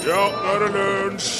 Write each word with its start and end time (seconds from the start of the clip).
Ja, 0.00 0.20
nå 0.32 0.54
er 0.54 0.62
det 0.64 0.70
lunsj! 0.74 1.34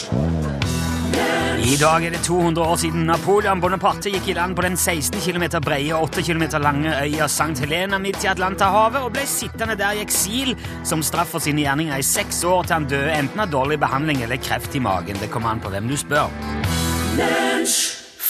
I 1.70 1.76
dag 1.78 2.04
er 2.04 2.12
det 2.14 2.20
200 2.24 2.64
år 2.66 2.78
siden 2.80 3.04
Napoleon 3.08 3.60
Bonaparte 3.62 4.10
gikk 4.12 4.30
i 4.32 4.34
land 4.36 4.56
på 4.58 4.64
den 4.64 4.76
16 4.76 5.20
km 5.22 5.44
breie 5.64 5.94
og 5.96 6.08
8 6.08 6.24
km 6.26 6.44
lange 6.62 6.92
øya 6.92 7.28
St. 7.28 7.60
Helena 7.62 7.98
midt 8.02 8.24
i 8.24 8.30
Atlanterhavet 8.32 9.04
og 9.04 9.12
ble 9.14 9.24
sittende 9.28 9.76
der 9.78 9.98
i 9.98 10.02
eksil 10.04 10.54
som 10.88 11.04
straff 11.04 11.32
for 11.36 11.44
sine 11.44 11.62
gjerninger 11.64 12.00
i 12.00 12.06
seks 12.06 12.42
år 12.48 12.66
til 12.66 12.76
han 12.78 12.88
døde 12.90 13.12
enten 13.14 13.44
av 13.44 13.52
dårlig 13.52 13.78
behandling 13.80 14.24
eller 14.24 14.40
kreft 14.42 14.76
i 14.76 14.82
magen. 14.82 15.20
Det 15.20 15.30
kommer 15.32 15.54
an 15.54 15.62
på 15.62 15.72
hvem 15.72 15.88
du 15.88 15.96
spør. 16.00 16.32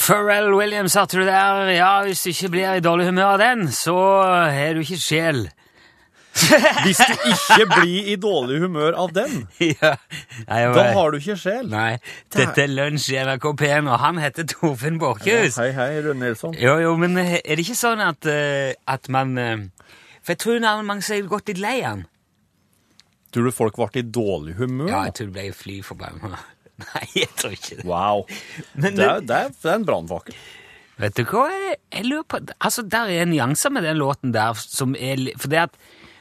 Pharrell 0.01 0.53
Williams, 0.55 0.95
hørte 0.99 1.21
du 1.21 1.25
der? 1.27 1.71
Ja, 1.75 1.95
hvis 2.07 2.23
du 2.23 2.31
ikke 2.33 2.53
blir 2.55 2.77
i 2.77 2.85
dårlig 2.85 3.11
humør 3.11 3.37
av 3.37 3.43
den, 3.43 3.67
så 3.75 3.97
er 4.51 4.75
du 4.75 4.85
ikke 4.85 5.01
sjel. 5.01 5.49
Hvis 6.87 7.01
du 7.01 7.25
ikke 7.31 7.67
blir 7.71 8.11
i 8.13 8.17
dårlig 8.21 8.61
humør 8.65 8.97
av 9.03 9.13
den, 9.17 9.43
ja. 9.81 9.95
Nei, 10.47 10.61
da 10.75 10.85
har 10.97 11.13
du 11.13 11.19
ikke 11.21 11.37
sjel. 11.41 11.69
Nei, 11.73 11.99
dette 12.35 12.65
er 12.65 12.71
Lunsj 12.73 13.11
i 13.15 13.19
NRK 13.27 13.49
P1, 13.61 13.91
og 13.91 13.99
han 14.03 14.21
heter 14.23 14.47
Torfinn 14.51 15.01
Borchhus. 15.03 15.59
Hei, 15.61 15.71
hei, 15.77 15.91
Rune 16.05 16.25
Nilsson. 16.25 16.57
Jo, 16.61 16.79
jo, 16.83 16.95
men 17.01 17.19
er 17.21 17.43
det 17.45 17.65
ikke 17.65 17.79
sånn 17.79 18.03
at, 18.05 18.29
eh, 18.31 18.73
at 18.91 19.11
man 19.13 19.37
eh, 19.41 19.67
For 20.21 20.35
jeg 20.35 20.43
tror 20.45 20.63
nærmere 20.63 20.89
mange 20.93 21.07
seg 21.07 21.29
gått 21.31 21.53
litt 21.53 21.61
lei 21.63 21.79
han. 21.85 22.07
Tror 23.31 23.47
du 23.47 23.55
folk 23.55 23.77
ble 23.79 24.03
i 24.03 24.07
dårlig 24.07 24.57
humør? 24.59 24.89
Ja, 24.91 25.05
jeg 25.09 25.19
tror 25.19 25.29
det 25.31 25.37
ble 25.37 25.51
fly 25.55 25.77
forbanna. 25.87 26.41
Nei, 26.87 27.05
jeg 27.15 27.31
tror 27.39 27.55
ikke 27.55 27.79
det. 27.83 27.87
Wow. 27.87 28.25
Men 28.75 28.97
Det 28.99 29.07
er, 29.07 29.21
det 29.23 29.37
er, 29.37 29.55
det 29.55 29.71
er 29.71 29.79
en 29.79 29.87
brannfakkel. 29.87 30.41
Vet 31.01 31.17
du 31.17 31.23
hva, 31.31 31.47
jeg, 31.49 31.79
jeg 31.95 32.09
lurer 32.11 32.27
på 32.29 32.41
Altså, 32.59 32.83
der 32.85 33.09
er 33.15 33.29
nyanser 33.29 33.73
med 33.73 33.87
den 33.89 33.97
låten 33.97 34.35
der 34.37 34.59
som 34.61 34.93
er 34.99 35.23
For 35.41 35.49
det 35.49 35.63
at 35.63 35.79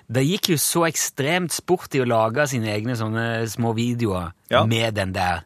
det 0.10 0.24
gikk 0.26 0.50
jo 0.50 0.58
så 0.58 0.88
ekstremt 0.88 1.54
sport 1.54 1.94
i 1.94 2.02
å 2.02 2.08
lage 2.10 2.48
sine 2.50 2.72
egne 2.74 2.96
sånne 2.98 3.46
små 3.52 3.76
videoer 3.78 4.32
Ja. 4.50 4.64
med 4.66 4.96
den 4.98 5.12
der. 5.14 5.44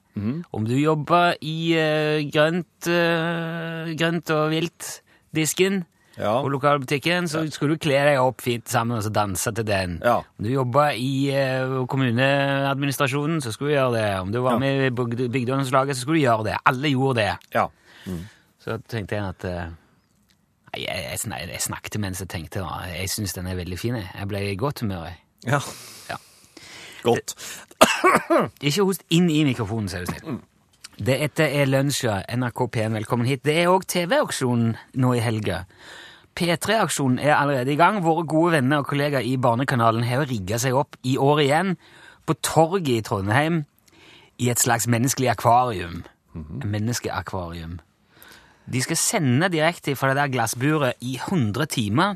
Om 0.53 0.63
du 0.65 0.75
jobber 0.77 1.33
i 1.41 1.73
uh, 1.75 2.21
grønt, 2.31 2.87
uh, 2.87 3.89
grønt 3.97 4.29
og 4.31 4.51
vilt-disken 4.53 5.83
Ja. 6.15 6.35
på 6.45 6.49
lokalbutikken, 6.53 7.25
så 7.27 7.41
skulle 7.51 7.73
du 7.75 7.81
kle 7.81 7.97
deg 8.05 8.19
opp 8.21 8.39
fint 8.45 8.69
sammen 8.69 8.97
og 8.99 9.03
så 9.03 9.09
danse 9.09 9.51
til 9.57 9.65
den. 9.65 9.95
Ja. 10.05 10.19
Om 10.37 10.45
du 10.45 10.51
jobber 10.53 10.93
i 10.93 11.33
uh, 11.33 11.85
kommuneadministrasjonen, 11.89 13.41
så 13.41 13.51
skulle 13.51 13.73
du 13.73 13.77
gjøre 13.79 13.93
det. 13.97 14.09
Om 14.21 14.31
du 14.31 14.39
var 14.45 14.59
med 14.61 14.85
i 14.87 14.89
bygd- 14.93 15.27
bygdeåndslaget, 15.33 15.97
så 15.97 16.01
skulle 16.05 16.19
du 16.21 16.27
gjøre 16.27 16.43
det. 16.51 16.57
Alle 16.69 16.91
gjorde 16.93 17.15
det. 17.19 17.31
Ja. 17.55 17.67
Så 18.63 18.77
tenkte 18.87 19.15
jeg 19.17 19.25
at 19.33 19.45
jeg, 20.77 21.05
jeg, 21.09 21.19
snak- 21.19 21.47
jeg 21.51 21.61
snakket 21.61 21.99
mens 22.01 22.19
jeg 22.23 22.29
tenkte 22.29 22.59
Da. 22.63 22.79
jeg 22.89 23.09
syns 23.09 23.33
den 23.33 23.47
er 23.47 23.55
veldig 23.55 23.79
fin. 23.79 23.95
Jeg, 23.95 24.09
jeg 24.19 24.27
ble 24.27 24.41
i 24.51 24.55
godt 24.55 24.79
humør. 24.81 25.03
jeg. 25.05 25.17
ja. 25.47 25.59
Ja. 26.09 26.15
Godt. 27.03 27.33
Ikke 28.61 28.83
host 28.87 29.03
inn 29.11 29.29
i 29.29 29.43
mikrofonen, 29.43 29.89
så 29.89 29.97
er 29.97 30.05
du 30.05 30.11
snill. 30.13 30.37
Det 31.03 31.17
etter 31.25 31.49
er 31.61 31.65
lunsja. 31.67 32.21
NRK 32.37 32.61
P1, 32.75 32.93
velkommen 32.93 33.27
hit. 33.27 33.41
Det 33.43 33.57
er 33.59 33.67
òg 33.73 33.83
TV-auksjonen 33.91 34.75
nå 35.01 35.13
i 35.17 35.19
helga. 35.19 35.63
P3-aksjonen 36.39 37.19
er 37.19 37.35
allerede 37.35 37.73
i 37.73 37.75
gang. 37.75 37.99
Våre 38.05 38.23
gode 38.29 38.51
venner 38.55 38.77
og 38.81 38.87
kollegaer 38.87 39.25
i 39.27 39.35
Barnekanalen 39.37 40.03
har 40.07 40.23
rigga 40.29 40.57
seg 40.61 40.73
opp 40.79 40.95
i 41.03 41.17
år 41.17 41.41
igjen 41.43 41.75
på 42.25 42.33
torget 42.45 42.87
i 42.95 43.01
Trondheim 43.05 43.63
i 44.39 44.47
et 44.49 44.59
slags 44.63 44.87
menneskelig 44.87 45.29
akvarium. 45.35 46.03
Menneskeakvarium. 46.63 47.79
De 48.69 48.81
skal 48.83 48.99
sende 48.99 49.49
direkte 49.51 49.95
fra 49.99 50.11
det 50.13 50.21
der 50.21 50.31
glassburet 50.31 50.99
i 51.03 51.17
100 51.19 51.67
timer. 51.73 52.15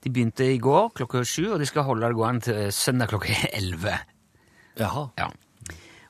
De 0.00 0.10
begynte 0.10 0.46
i 0.48 0.58
går 0.58 0.90
klokka 0.96 1.22
sju, 1.28 1.52
og 1.52 1.60
de 1.60 1.68
skal 1.68 1.86
holde 1.86 2.08
det 2.08 2.16
gående 2.18 2.46
til 2.48 2.72
søndag 2.74 3.12
klokka 3.12 3.36
11. 3.60 3.94
Jaha. 4.80 5.06
Ja. 5.20 5.28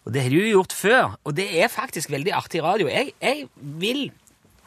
Og 0.07 0.15
det 0.15 0.23
har 0.25 0.33
de 0.33 0.41
jo 0.41 0.57
gjort 0.57 0.73
før, 0.73 1.17
og 1.29 1.37
det 1.37 1.47
er 1.61 1.69
faktisk 1.69 2.11
veldig 2.11 2.33
artig 2.33 2.63
radio. 2.65 2.89
Jeg, 2.89 3.13
jeg 3.21 3.48
vil 3.83 4.07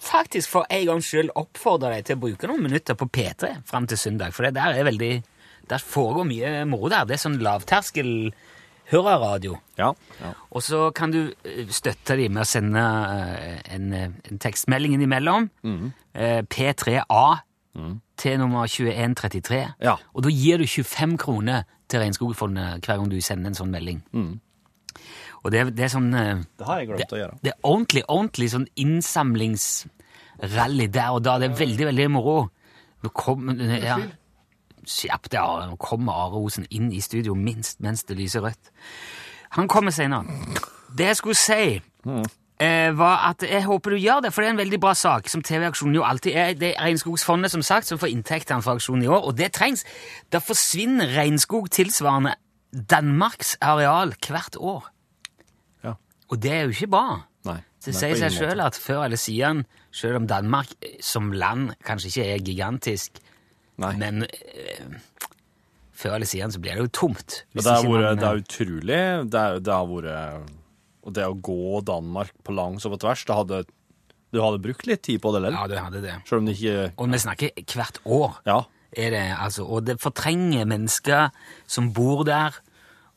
faktisk 0.04 0.52
for 0.52 0.68
en 0.70 0.86
gangs 0.90 1.08
skyld 1.10 1.32
oppfordre 1.40 1.94
deg 1.96 2.06
til 2.06 2.20
å 2.20 2.24
bruke 2.26 2.50
noen 2.50 2.66
minutter 2.68 2.98
på 3.00 3.08
P3 3.08 3.56
fram 3.66 3.88
til 3.90 3.98
søndag, 3.98 4.36
for 4.36 4.46
det 4.46 4.54
der 4.60 4.76
er 4.78 4.90
veldig 4.90 5.14
Der 5.72 5.80
foregår 5.80 6.26
mye 6.28 6.50
moro 6.68 6.90
der. 6.92 7.06
Det 7.08 7.16
er 7.16 7.22
sånn 7.22 7.40
lavterskel 7.40 8.34
hørerradio. 8.92 9.58
Ja. 9.78 9.92
ja. 10.20 10.32
Og 10.52 10.64
så 10.64 10.92
kan 10.96 11.12
du 11.14 11.34
eh, 11.46 11.68
støtte 11.74 12.16
dem 12.20 12.32
med 12.36 12.42
å 12.44 12.46
sende 12.48 12.80
eh, 12.80 13.60
en, 13.76 13.94
eh, 13.94 14.10
en 14.30 14.40
tekstmelding 14.42 14.94
innimellom. 14.98 15.50
Mm. 15.64 15.92
P3A 16.54 17.28
til 18.22 18.34
nummer 18.38 18.68
2133. 18.70 19.62
Ja. 19.82 19.96
Og 20.14 20.24
da 20.26 20.30
gir 20.30 20.58
du 20.62 20.66
25 20.70 21.18
kroner 21.18 21.64
til 21.90 22.00
Regnskogfondet 22.04 22.86
hver 22.86 22.98
gang 23.00 23.10
du 23.10 23.22
sender 23.22 23.48
en 23.50 23.58
sånn 23.58 23.72
melding. 23.74 24.00
Og 25.44 25.52
det, 25.52 25.60
det 25.76 25.84
er 25.88 25.92
sånn 25.92 26.12
Det 26.14 26.66
har 26.68 26.76
jeg 26.80 26.88
det, 26.88 26.94
glemt 26.94 27.16
å 27.16 27.18
gjøre. 27.24 27.36
det 27.42 27.50
er 27.52 27.60
ordentlig, 27.66 28.04
ordentlig 28.06 28.50
sånn 28.54 28.68
innsamlingsrally 28.80 30.88
der 30.94 31.10
og 31.18 31.22
da. 31.26 31.32
Det 31.42 31.48
er 31.50 31.60
veldig, 31.64 31.86
veldig 31.90 32.08
moro. 32.14 32.38
Nå 33.04 33.08
kommer 33.18 33.52
ja, 33.82 33.98
Kjapt, 34.88 35.36
Are. 35.40 35.68
Nå 35.70 35.78
kommer 35.82 36.14
Are 36.26 36.40
Osen 36.40 36.68
inn 36.70 36.92
i 36.92 37.02
studio 37.04 37.36
minst 37.36 37.82
mens 37.84 38.04
det 38.08 38.18
lyser 38.20 38.44
rødt. 38.46 38.72
Han 39.58 39.68
kommer 39.68 39.94
senere. 39.94 40.26
Det 40.98 41.06
jeg 41.12 41.18
skulle 41.18 41.38
si, 41.38 41.82
eh, 42.60 42.98
var 42.98 43.30
at 43.30 43.44
jeg 43.44 43.64
håper 43.64 43.94
du 43.94 43.98
gjør 43.98 44.22
det, 44.26 44.34
for 44.34 44.42
det 44.42 44.48
er 44.48 44.56
en 44.56 44.62
veldig 44.62 44.80
bra 44.82 44.94
sak, 44.94 45.30
som 45.30 45.44
TV-aksjonen 45.44 45.96
jo 45.96 46.04
alltid 46.04 46.34
er. 46.36 46.54
Det 46.54 46.74
er 46.74 46.82
Regnskogsfondet 46.84 47.52
som 47.52 47.62
sagt, 47.62 47.88
som 47.88 48.00
får 48.00 48.14
inntektene 48.14 48.62
fra 48.62 48.76
aksjonen 48.76 49.04
i 49.04 49.08
år, 49.08 49.28
og 49.28 49.38
det 49.38 49.52
trengs. 49.54 49.86
Da 50.32 50.42
forsvinner 50.42 51.14
regnskog 51.18 51.70
tilsvarende 51.72 52.36
Danmarks 52.74 53.58
areal 53.62 54.16
hvert 54.28 54.58
år. 54.58 54.90
Ja. 55.84 55.94
Og 56.30 56.42
det 56.42 56.52
er 56.52 56.62
jo 56.62 56.70
ikke 56.70 56.88
bra. 56.88 57.22
Nei. 57.46 57.60
Det 57.84 57.92
sier 57.96 58.16
seg 58.16 58.32
sjøl 58.32 58.62
at 58.64 58.78
før 58.80 59.04
eller 59.04 59.20
siden, 59.20 59.66
selv 59.92 60.22
om 60.22 60.28
Danmark 60.28 60.72
eh, 60.82 60.98
som 61.04 61.32
land 61.32 61.74
kanskje 61.86 62.08
ikke 62.10 62.28
er 62.32 62.46
gigantisk, 62.48 63.23
Nei. 63.82 63.94
men 63.98 64.26
eh, 64.28 64.98
før 65.98 66.18
eller 66.18 66.30
siden 66.30 66.54
så 66.54 66.62
blir 66.62 66.78
det 66.78 66.86
jo 66.86 66.92
tomt. 67.04 67.40
Men 67.52 67.60
hvis 67.60 67.66
det, 67.66 67.72
er 67.72 67.86
ikke 67.86 67.94
vært, 67.94 68.04
man, 68.04 68.20
det 68.20 68.28
eh, 68.28 68.34
er 68.34 68.44
utrolig 68.44 69.00
det, 69.34 69.44
er, 69.44 69.64
det 69.64 69.78
har 69.78 69.88
vært 69.90 70.52
Og 71.04 71.16
det 71.18 71.30
å 71.30 71.40
gå 71.50 71.80
Danmark 71.88 72.36
på 72.46 72.56
langs 72.58 72.86
og 72.88 72.96
på 72.96 73.02
tvers 73.06 73.26
det 73.30 73.40
hadde, 73.40 73.62
Du 74.34 74.42
hadde 74.44 74.62
brukt 74.64 74.88
litt 74.90 75.04
tid 75.06 75.22
på 75.24 75.34
det 75.36 75.44
likevel. 75.46 75.60
Ja, 75.60 75.70
du 75.72 75.88
hadde 75.88 76.04
det. 76.06 76.18
Selv 76.30 76.44
om 76.44 76.50
det 76.50 76.58
ikke 76.58 76.92
Og 76.98 77.14
vi 77.14 77.24
snakker 77.26 77.64
hvert 77.74 78.02
år. 78.06 78.38
Ja. 78.50 78.60
er 78.94 79.16
det, 79.16 79.24
altså, 79.42 79.66
og 79.66 79.88
det 79.88 79.98
fortrenger 80.02 80.70
mennesker 80.70 81.32
som 81.66 81.92
bor 81.94 82.24
der, 82.28 82.54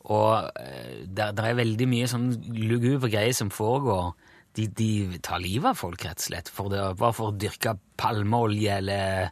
og 0.07 0.47
det 0.55 1.17
der, 1.19 1.35
der 1.35 1.49
er 1.49 1.59
veldig 1.59 1.87
mye 1.91 2.07
sånn 2.07 2.31
lugubre 2.55 3.11
greier 3.11 3.35
som 3.35 3.51
foregår. 3.51 4.15
De, 4.57 4.65
de 4.73 5.19
tar 5.21 5.41
livet 5.43 5.69
av 5.69 5.77
folk, 5.77 6.01
rett 6.01 6.17
og 6.17 6.29
slett, 6.29 6.49
for 6.49 6.71
det, 6.73 6.79
bare 6.97 7.13
for 7.13 7.29
å 7.29 7.37
dyrke 7.37 7.75
palmeolje 7.99 8.79
eller 8.79 9.29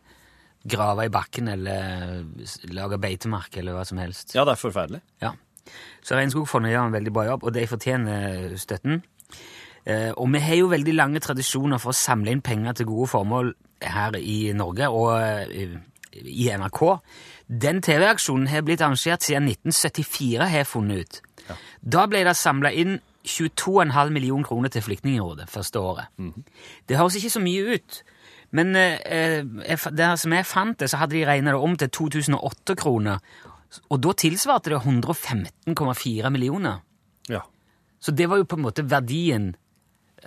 grave 0.66 1.06
i 1.06 1.14
bakken 1.14 1.50
eller 1.54 2.24
lage 2.74 3.00
beitemark 3.02 3.58
eller 3.62 3.78
hva 3.78 3.84
som 3.86 4.00
helst. 4.02 4.34
ja, 4.36 4.46
det 4.46 4.56
er 4.56 4.62
forferdelig. 4.62 5.02
Ja. 5.22 5.36
Så 6.06 6.18
Regnskogfondet 6.18 6.74
gjør 6.74 6.88
en 6.88 6.96
veldig 6.96 7.14
bra 7.14 7.26
jobb, 7.30 7.46
og 7.46 7.54
de 7.54 7.68
fortjener 7.70 8.56
støtten. 8.62 9.02
Eh, 9.86 10.12
og 10.18 10.30
vi 10.34 10.42
har 10.42 10.60
jo 10.60 10.72
veldig 10.72 10.96
lange 10.98 11.22
tradisjoner 11.22 11.82
for 11.82 11.94
å 11.94 11.98
samle 11.98 12.34
inn 12.34 12.44
penger 12.46 12.80
til 12.80 12.90
gode 12.90 13.10
formål 13.12 13.52
her 13.86 14.18
i 14.18 14.54
Norge 14.58 14.90
og 14.90 15.12
eh, 15.20 15.76
i 16.22 16.48
NRK. 16.50 16.82
Den 17.46 17.82
TV-aksjonen 17.86 18.50
har 18.50 18.64
blitt 18.66 18.82
arrangert 18.82 19.26
siden 19.26 19.50
1974, 19.52 20.48
har 20.48 20.64
jeg 20.64 20.70
funnet 20.70 21.04
ut. 21.04 21.22
Da 21.86 22.06
ble 22.10 22.24
det 22.26 22.34
samla 22.40 22.72
inn 22.74 22.98
22,5 23.26 24.14
millioner 24.14 24.48
kroner 24.48 24.74
til 24.74 24.86
Flyktningrådet 24.86 25.50
første 25.50 25.82
året. 25.82 26.10
Det 26.90 26.98
høres 26.98 27.18
ikke 27.20 27.34
så 27.36 27.42
mye 27.44 27.78
ut, 27.78 28.02
men 28.52 28.76
eh, 28.76 29.00
eh, 29.42 29.88
der 29.92 30.16
som 30.20 30.34
jeg 30.36 30.48
fant 30.48 30.80
det, 30.80 30.90
så 30.92 31.00
hadde 31.02 31.18
de 31.18 31.26
regna 31.28 31.56
det 31.56 31.62
om 31.62 31.76
til 31.80 31.92
2008-kroner. 31.98 33.24
Og 33.92 34.02
da 34.04 34.14
tilsvarte 34.16 34.72
det 34.72 34.82
115,4 34.84 36.32
millioner. 36.32 36.84
Ja. 37.32 37.42
Så 38.00 38.14
det 38.16 38.30
var 38.30 38.40
jo 38.40 38.48
på 38.48 38.60
en 38.60 38.66
måte 38.68 38.86
verdien 38.86 39.56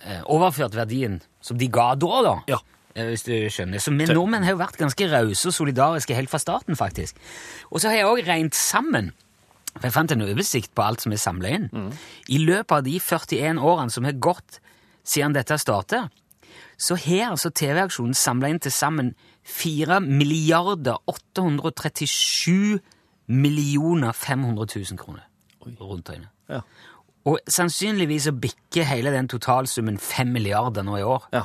eh, 0.03 0.20
Overført 0.26 0.75
verdien 0.76 1.20
som 1.41 1.59
de 1.61 1.70
ga 1.73 1.93
da, 1.94 2.25
da. 2.26 2.35
Ja. 2.50 2.59
Hvis 2.99 3.23
du 3.29 3.35
skjønner. 3.53 3.79
Så 3.79 3.93
vi 3.94 4.09
nordmenn 4.11 4.43
har 4.43 4.56
jo 4.56 4.59
vært 4.59 4.81
ganske 4.81 5.06
rause 5.06 5.47
og 5.47 5.55
solidariske 5.55 6.17
helt 6.19 6.32
fra 6.32 6.41
starten, 6.43 6.75
faktisk. 6.75 7.21
Og 7.71 7.79
så 7.79 7.93
har 7.93 8.00
jeg 8.00 8.09
òg 8.09 8.25
regnet 8.26 8.59
sammen. 8.59 9.12
For 9.76 9.87
jeg 9.87 9.94
fant 9.94 10.14
en 10.17 10.25
oversikt 10.25 10.73
på 10.75 10.82
alt 10.82 11.05
som 11.05 11.14
er 11.14 11.21
samla 11.23 11.53
inn. 11.55 11.69
I 12.26 12.41
løpet 12.43 12.75
av 12.75 12.82
de 12.88 12.97
41 12.99 13.61
årene 13.62 13.94
som 13.94 14.09
har 14.09 14.19
gått 14.19 14.59
siden 15.06 15.37
dette 15.37 15.61
startet, 15.62 16.11
så 16.78 16.96
har 16.96 17.31
altså 17.31 17.50
TV-aksjonen 17.50 18.14
samla 18.14 18.49
inn 18.52 18.60
til 18.60 18.72
sammen 18.72 19.14
4 19.49 20.00
milliarder 20.05 20.99
837 21.08 22.78
millioner 23.28 24.12
500 24.12 24.66
000 24.90 24.99
kroner. 24.99 25.25
Rundt 25.81 26.10
øynene. 26.10 26.28
Ja. 26.49 26.60
Og 27.28 27.38
sannsynligvis 27.49 28.22
så 28.28 28.32
bikker 28.32 28.87
hele 28.88 29.12
den 29.12 29.28
totalsummen 29.28 29.99
5 29.99 30.26
milliarder 30.26 30.82
nå 30.82 30.96
i 30.96 31.02
år. 31.02 31.28
ja. 31.32 31.43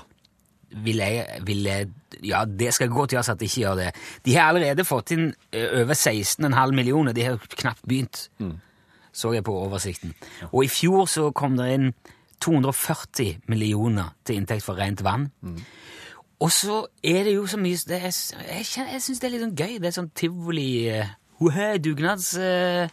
Vil 0.73 0.97
jeg, 0.97 1.27
vil 1.45 1.63
jeg 1.63 1.89
Ja, 2.25 2.45
det 2.45 2.73
skal 2.73 2.89
godt 2.89 3.11
gjøres 3.11 3.29
at 3.29 3.39
de 3.39 3.45
ikke 3.45 3.61
gjør 3.61 3.75
det. 3.75 3.91
De 4.25 4.33
har 4.35 4.47
allerede 4.49 4.85
fått 4.85 5.11
inn 5.11 5.27
over 5.53 5.93
16,5 5.93 6.71
millioner. 6.73 7.13
De 7.13 7.23
har 7.23 7.37
knapt 7.37 7.81
begynt. 7.87 8.29
så 9.13 9.33
jeg 9.33 9.43
på 9.43 9.53
oversikten. 9.53 10.13
Og 10.51 10.63
i 10.65 10.67
fjor 10.67 11.05
så 11.05 11.31
kom 11.31 11.57
det 11.57 11.73
inn 11.73 11.93
240 12.43 13.41
millioner 13.51 14.11
til 14.27 14.39
inntekt 14.41 14.65
for 14.65 14.77
rent 14.79 15.01
vann. 15.05 15.29
Og 16.43 16.51
så 16.51 16.81
er 17.03 17.23
det 17.23 17.35
jo 17.37 17.45
så 17.47 17.57
mye 17.61 17.77
det 17.87 17.99
er, 18.03 18.11
Jeg, 18.11 18.65
kjenner- 18.67 18.91
jeg 18.97 19.01
syns 19.05 19.19
det 19.21 19.27
er 19.29 19.31
litt 19.37 19.43
sånn 19.45 19.55
gøy. 19.59 19.75
Det 19.79 19.87
er 19.87 19.95
sånn 19.95 20.09
tivoli 20.17 20.65
uh, 20.91 21.77
dugnads 21.83 22.33
eh, 22.39 22.89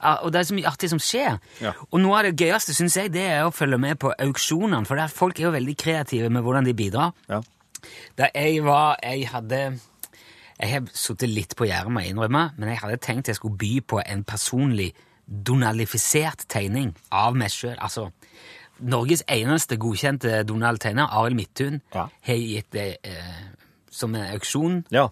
ah, 0.00 0.18
Og 0.24 0.32
det 0.32 0.40
er 0.40 0.48
så 0.48 0.56
mye 0.56 0.68
artig 0.70 0.88
som 0.92 1.00
skjer. 1.02 1.36
Ja. 1.60 1.74
Og 1.90 2.00
noe 2.00 2.18
av 2.18 2.28
det 2.30 2.40
gøyeste 2.40 2.72
synes 2.76 2.96
jeg, 2.96 3.12
det 3.12 3.26
er 3.28 3.44
å 3.44 3.52
følge 3.52 3.78
med 3.80 3.98
på 4.00 4.12
auksjonene. 4.24 4.86
For 4.88 5.04
folk 5.12 5.38
er 5.40 5.48
jo 5.50 5.54
veldig 5.58 5.76
kreative 5.80 6.30
med 6.32 6.46
hvordan 6.46 6.64
de 6.68 6.74
bidrar. 6.78 7.12
Ja. 7.28 7.42
Da 8.18 8.26
jeg 8.34 8.64
var 8.66 8.96
Jeg 9.04 9.28
hadde 9.30 9.60
Jeg 10.58 10.70
har 10.72 10.88
sittet 10.90 11.30
litt 11.30 11.52
på 11.54 11.68
gjerdet, 11.68 11.92
må 11.92 12.00
jeg 12.02 12.10
innrømme, 12.10 12.48
men 12.58 12.68
jeg 12.72 12.80
hadde 12.82 12.96
tenkt 12.98 13.28
jeg 13.28 13.36
skulle 13.38 13.60
by 13.60 13.74
på 13.86 14.00
en 14.02 14.24
personlig 14.26 14.88
donalifisert 15.28 16.46
tegning 16.50 16.94
av 17.14 17.36
meg 17.38 17.52
sjøl. 17.52 17.76
Altså 17.78 18.08
Norges 18.80 19.22
eneste 19.28 19.76
godkjente 19.80 20.42
Donald-tegner, 20.48 21.08
Arild 21.10 21.36
Midthun, 21.36 21.80
Ja. 21.94 22.08
har 22.26 22.34
gitt 22.34 22.70
det 22.72 22.96
eh, 23.04 23.38
som 23.90 24.14
en 24.14 24.28
auksjon. 24.34 24.84
Ja. 24.94 25.08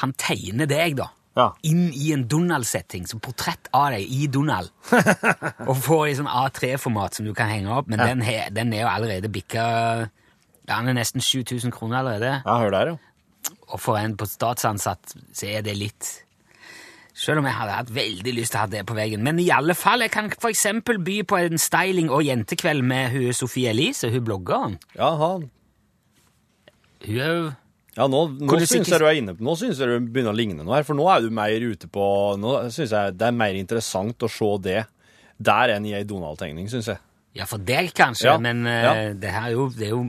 Han 0.00 0.12
tegner 0.16 0.66
deg, 0.66 0.96
da. 0.96 1.10
Ja. 1.36 1.50
Inn 1.62 1.90
i 1.94 2.12
en 2.12 2.24
Donald-setting, 2.28 3.06
som 3.06 3.20
portrett 3.20 3.68
av 3.76 3.90
deg 3.94 4.08
i 4.08 4.26
Donald. 4.26 4.70
og 5.68 5.76
får 5.78 6.08
i 6.08 6.16
sånn 6.18 6.26
A3-format 6.30 7.14
som 7.14 7.28
du 7.28 7.34
kan 7.36 7.48
henge 7.52 7.70
opp, 7.76 7.86
men 7.92 8.00
den, 8.02 8.24
he, 8.26 8.40
den 8.50 8.72
er 8.74 8.82
jo 8.86 8.88
allerede 8.90 9.30
bikka 9.32 10.08
Den 10.70 10.88
er 10.90 10.94
nesten 10.94 11.20
7000 11.22 11.72
kroner 11.74 12.00
allerede. 12.00 12.32
Ja, 12.44 12.56
hør 12.62 12.70
der, 12.74 12.90
jo. 12.94 12.98
Og 13.70 13.80
for 13.80 13.96
en 13.98 14.16
på 14.18 14.26
statsansatt 14.28 15.14
så 15.32 15.46
er 15.48 15.62
det 15.66 15.76
litt 15.78 16.10
Selv 17.20 17.42
om 17.42 17.48
jeg 17.48 17.52
hadde 17.52 17.76
hatt 17.76 17.90
veldig 17.92 18.32
lyst 18.32 18.54
til 18.54 18.60
å 18.60 18.64
ha 18.64 18.68
det 18.72 18.82
på 18.88 18.96
veggen. 18.96 19.20
Men 19.26 19.40
i 19.42 19.50
alle 19.52 19.74
fall, 19.76 20.00
jeg 20.06 20.12
kan 20.14 20.30
eksempel 20.32 21.00
by 21.04 21.18
på 21.28 21.36
en 21.36 21.60
styling- 21.60 22.08
og 22.08 22.24
jentekveld 22.24 22.84
med 22.86 23.12
hun 23.12 23.34
Sofie 23.36 23.74
Elise, 23.74 24.08
hun 24.08 24.24
bloggeren. 24.24 24.78
Ja, 24.96 25.12
han. 25.20 25.50
Hun 27.04 27.18
er 27.18 27.34
jo 27.34 27.50
Ja, 27.96 28.06
nå, 28.06 28.22
nå 28.38 28.56
syns 28.60 28.86
ikke... 28.86 28.92
jeg 28.94 29.02
du 29.02 29.06
er 29.08 29.16
inne 29.18 29.32
på 29.34 29.42
Nå 29.42 29.56
syns 29.58 29.80
jeg 29.80 29.88
du 29.90 30.04
begynner 30.12 30.30
å 30.30 30.38
ligne 30.38 30.62
noe 30.62 30.76
her, 30.76 30.84
for 30.86 30.94
nå 30.94 31.08
er 31.10 31.24
du 31.24 31.32
mer 31.34 31.64
ute 31.64 31.88
på 31.90 32.04
Nå 32.38 32.52
syns 32.70 32.92
jeg 32.94 33.16
det 33.18 33.26
er 33.26 33.34
mer 33.34 33.56
interessant 33.58 34.22
å 34.22 34.30
se 34.30 34.50
det 34.62 34.84
der 35.40 35.72
enn 35.74 35.88
i 35.88 35.94
ei 35.96 36.04
Donald-tegning, 36.04 36.68
syns 36.68 36.90
jeg. 36.92 37.00
Ja, 37.36 37.44
for 37.46 37.62
deg 37.62 37.92
kanskje, 37.94 38.26
Ja, 38.26 38.38
men 38.42 38.64
eh, 38.66 38.82
ja. 38.82 38.92
det 39.14 39.30
er 39.30 39.50
jo, 39.54 39.68
det 39.70 39.86
er 39.86 39.92
jo 39.92 40.00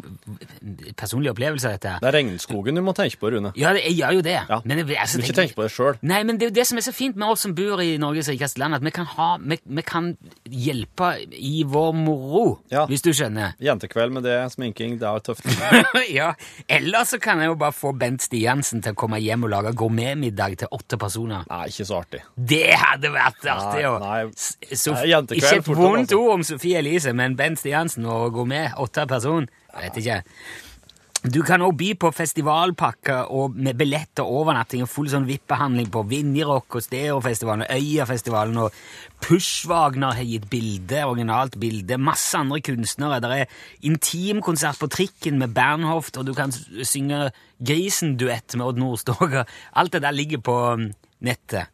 personlig 0.98 1.30
opplevelse, 1.32 1.70
dette. 1.76 1.92
Det 2.02 2.08
er 2.10 2.16
regnskogen 2.18 2.76
du 2.78 2.82
må 2.82 2.94
tenke 2.98 3.20
på, 3.22 3.30
Rune. 3.34 3.52
Ja, 3.60 3.74
det, 3.78 3.84
jeg 3.86 3.98
gjør 4.00 4.16
jo 4.18 4.24
det. 4.26 4.38
Ja. 4.50 4.58
Men 4.66 4.82
jeg, 4.82 4.88
altså, 4.98 5.20
Du 5.20 5.22
må 5.22 5.28
ikke 5.30 5.38
tenke 5.42 5.58
på 5.60 5.66
det 5.68 5.72
sjøl. 5.76 6.00
Nei, 6.02 6.22
men 6.26 6.40
det 6.40 6.48
er 6.48 6.50
jo 6.52 6.56
det 6.58 6.66
som 6.72 6.80
er 6.82 6.86
så 6.88 6.94
fint 6.98 7.20
med 7.22 7.30
oss 7.30 7.44
som 7.46 7.54
bor 7.58 7.82
i 7.84 7.92
Norges 8.02 8.30
rikeste 8.32 8.62
land, 8.62 8.74
at 8.80 8.86
vi 8.86 8.94
kan, 8.96 9.06
ha, 9.14 9.28
vi, 9.38 9.60
vi 9.78 9.84
kan 9.86 10.10
hjelpe 10.50 11.12
i 11.38 11.62
vår 11.70 11.92
moro, 12.00 12.44
Ja. 12.74 12.88
hvis 12.90 13.06
du 13.06 13.12
skjønner. 13.14 13.54
Jentekveld 13.62 14.16
med 14.18 14.26
det, 14.26 14.40
sminking, 14.56 14.98
det 15.02 15.08
er 15.12 15.22
tøft. 15.30 15.46
ja, 16.18 16.32
Eller 16.68 17.06
så 17.10 17.20
kan 17.22 17.40
jeg 17.44 17.52
jo 17.52 17.56
bare 17.62 17.76
få 17.76 17.94
Bent 18.02 18.26
Stiansen 18.26 18.82
til 18.82 18.96
å 18.96 18.98
komme 18.98 19.22
hjem 19.22 19.46
og 19.46 19.54
lage 19.54 19.76
gourmetmiddag 19.78 20.58
til 20.64 20.74
åtte 20.74 20.98
personer. 21.02 21.46
Nei, 21.50 21.68
ikke 21.70 21.86
så 21.90 22.02
artig. 22.02 22.24
Det 22.36 22.66
hadde 22.82 23.14
vært 23.14 23.46
artig! 23.46 23.86
Nei, 23.86 24.02
nei. 24.08 24.22
S- 24.34 24.58
Sof 24.88 24.98
Nei, 25.04 25.12
jentekveld 25.14 25.62
ikke 25.62 25.62
et 25.62 25.82
vondt 25.86 26.14
ord 26.18 26.34
om 26.40 26.44
Sofie 26.48 26.80
Elise, 26.82 27.11
men 27.18 27.38
Bent 27.40 27.60
Stiansen 27.60 28.06
og 28.10 28.34
gourmet, 28.36 28.76
åtte 28.82 29.08
person, 29.10 29.48
vet 29.78 29.98
ikke. 30.02 30.22
Du 31.22 31.44
kan 31.46 31.62
også 31.62 31.78
by 31.78 31.88
på 32.02 32.10
festivalpakker 32.18 33.28
og 33.30 33.54
med 33.54 33.78
billett 33.78 34.18
og 34.24 34.30
overnatting 34.40 34.82
og 34.82 34.90
full 34.90 35.10
sånn 35.12 35.28
VIP-behandling 35.28 35.92
på 35.94 36.02
Vinjerock 36.10 36.80
og 36.80 36.82
Stereofestivalen 36.82 37.68
og 37.68 37.76
Øyafestivalen 37.76 38.58
og 38.64 38.80
Pushwagner 39.22 40.18
har 40.18 40.26
gitt 40.26 40.48
bilde, 40.50 41.04
originalt 41.06 41.60
bilde, 41.62 42.00
masse 42.02 42.34
andre 42.40 42.58
kunstnere. 42.66 43.20
Det 43.22 43.30
er 43.36 43.54
intimkonsert 43.86 44.82
på 44.82 44.90
trikken 44.90 45.38
med 45.38 45.54
Bernhoft, 45.54 46.18
og 46.18 46.26
du 46.26 46.34
kan 46.34 46.50
synge 46.56 47.28
Grisen-duett 47.62 48.58
med 48.58 48.66
Odd 48.66 48.82
Nordstoga. 48.82 49.46
Alt 49.78 49.94
det 49.94 50.02
der 50.02 50.18
ligger 50.18 50.42
på 50.42 50.58
um, 50.74 50.90
nettet 51.22 51.70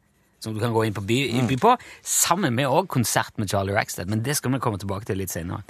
som 0.48 0.56
du 0.56 0.62
kan 0.64 0.74
gå 0.76 0.86
inn 0.88 0.96
på 0.96 1.04
by, 1.08 1.20
by 1.50 1.60
på, 1.62 1.74
sammen 2.08 2.56
med 2.58 2.70
også 2.70 2.92
konsert 2.98 3.36
med 3.42 3.52
Charlie 3.52 3.76
Rackstead, 3.76 4.10
men 4.12 4.24
det 4.26 4.38
skal 4.40 4.54
vi 4.56 4.62
komme 4.64 4.80
tilbake 4.82 5.10
til 5.10 5.20
litt 5.22 5.34
senere. 5.34 5.64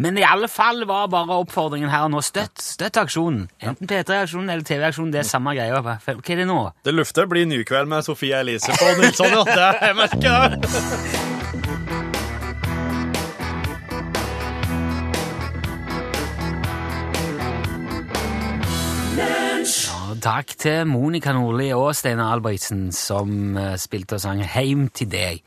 Men 0.00 0.18
i 0.18 0.26
alle 0.26 0.48
fall 0.50 0.84
var 0.88 1.10
bare 1.12 1.40
oppfordringen 1.42 1.90
her 1.92 2.08
nå, 2.12 2.22
støtt, 2.24 2.62
støtt 2.62 3.00
aksjonen. 3.00 3.48
Enten 3.60 3.90
P3-aksjonen 3.90 4.54
eller 4.54 4.66
TV-aksjonen, 4.66 5.12
det 5.14 5.24
er 5.24 5.28
samme 5.28 5.56
greia. 5.58 5.82
Hva 5.82 5.98
er 6.06 6.42
det 6.42 6.48
nå? 6.48 6.62
Det 6.86 6.94
lufter 6.94 7.28
blir 7.30 7.48
ny 7.50 7.62
kveld 7.68 7.90
med 7.90 8.06
Sofie 8.06 8.38
Elise 8.40 8.74
på 8.78 8.94
Nilsson, 9.00 9.34
ja. 9.34 9.44
Det 9.50 9.70
jeg 9.90 10.00
merker 10.04 11.39
takk 20.24 20.54
til 20.60 20.86
Monica 20.90 21.32
Nordli 21.36 21.70
og 21.76 21.94
Steinar 21.98 22.34
Albrigtsen 22.36 22.88
som 22.96 23.56
eh, 23.56 23.76
spilte 23.80 24.18
og 24.18 24.24
sang 24.24 24.44
Heim 24.44 24.88
til 24.94 25.10
deg. 25.12 25.42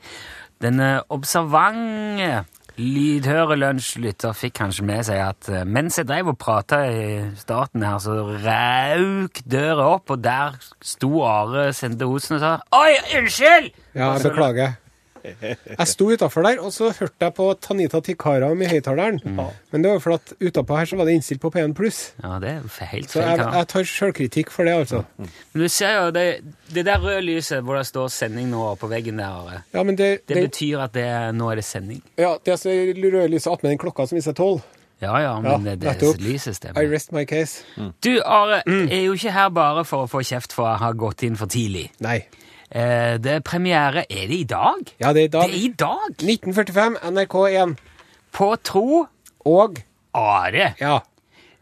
Den 0.62 0.80
observante 1.12 2.44
lydhøre 2.80 3.56
lunsjlytter 3.58 4.34
fikk 4.34 4.56
kanskje 4.58 4.86
med 4.86 5.04
seg 5.06 5.20
at 5.22 5.50
eh, 5.52 5.66
mens 5.66 5.98
jeg 6.00 6.08
drev 6.08 6.32
og 6.32 6.38
prata 6.40 6.80
i 6.90 7.04
starten 7.38 7.84
her, 7.86 8.00
så 8.02 8.16
rauk 8.44 9.42
døra 9.46 9.90
opp, 9.94 10.10
og 10.10 10.24
der 10.24 10.58
sto 10.82 11.22
Are 11.28 11.68
Sende 11.76 12.08
Osen 12.10 12.38
og 12.38 12.42
sa 12.42 12.54
Oi, 12.74 12.96
unnskyld! 13.18 13.70
Ja, 13.94 14.14
beklager. 14.22 14.80
Jeg 15.24 15.86
sto 15.88 16.10
utafor 16.12 16.44
der, 16.44 16.58
og 16.60 16.72
så 16.74 16.90
hørte 16.92 17.24
jeg 17.26 17.34
på 17.36 17.46
Tanita 17.64 18.00
Tikaram 18.04 18.60
i 18.62 18.68
høyttaleren. 18.68 19.20
Men 19.72 19.84
det 19.84 19.90
var 19.94 20.02
fordi 20.04 20.18
at 20.20 20.34
utapå 20.50 20.76
her 20.78 20.90
så 20.90 20.98
var 21.00 21.08
det 21.08 21.16
innstilt 21.18 21.40
på 21.40 21.50
P1 21.54 21.74
pluss. 21.76 22.02
Ja, 22.22 22.36
det 22.42 22.52
er 22.58 22.90
helt 22.92 23.10
Så 23.10 23.22
jeg, 23.24 23.40
jeg 23.40 23.68
tar 23.72 23.88
sjølkritikk 23.88 24.52
for 24.52 24.68
det, 24.68 24.76
altså. 24.84 25.04
Men 25.18 25.64
du 25.64 25.68
ser 25.72 25.96
jo 25.96 26.12
det, 26.14 26.26
det 26.74 26.84
der 26.86 27.00
røde 27.00 27.24
lyset 27.24 27.64
hvor 27.64 27.80
det 27.80 27.86
står 27.88 28.12
'sending' 28.12 28.52
nå 28.52 28.74
på 28.80 28.90
veggen 28.90 29.18
der, 29.18 29.62
Ja, 29.72 29.82
men 29.82 29.96
det, 29.96 30.26
Det 30.28 30.36
det, 30.36 30.50
betyr 30.50 30.84
at 30.84 30.92
det, 30.92 31.34
nå 31.34 31.50
er 31.50 31.54
det 31.54 31.64
sending. 31.64 32.02
ja, 32.18 32.36
det 32.44 32.52
er 32.52 32.94
røde 33.12 33.28
lyset 33.28 33.52
attmed 33.52 33.70
den 33.70 33.78
klokka 33.78 34.06
som 34.06 34.16
viser 34.16 34.32
tolv. 34.32 34.62
Ja, 35.02 35.18
ja, 35.18 35.40
men 35.40 35.50
Ja, 35.66 35.76
det, 35.76 36.00
det 36.00 36.20
lyset 36.20 36.56
stemmer. 36.56 36.82
I 36.82 36.86
rest 36.86 37.12
my 37.12 37.24
case. 37.24 37.64
Du, 38.04 38.20
Are, 38.24 38.62
er 38.66 39.04
jo 39.04 39.12
ikke 39.12 39.32
her 39.32 39.48
bare 39.48 39.84
for 39.84 40.04
å 40.04 40.10
få 40.10 40.22
kjeft 40.22 40.52
for 40.52 40.68
å 40.70 40.76
ha 40.80 40.92
gått 40.92 41.22
inn 41.26 41.36
for 41.36 41.46
tidlig. 41.50 41.90
Nei. 42.04 42.22
Eh, 42.70 43.16
det 43.20 43.32
er 43.32 43.40
premiere 43.44 44.04
Er 44.10 44.26
det 44.28 44.38
i 44.38 44.44
dag? 44.48 44.94
Ja, 45.00 45.12
det 45.12 45.20
er 45.20 45.24
i 45.24 45.28
Det 45.28 45.32
dag. 45.32 45.50
er 45.50 45.54
i 45.54 45.68
dag! 45.68 46.14
1945, 46.22 46.96
NRK1. 47.02 47.74
På 48.32 48.56
tro 48.62 49.06
Og 49.44 49.78
Are! 50.14 50.74
ja. 50.80 50.98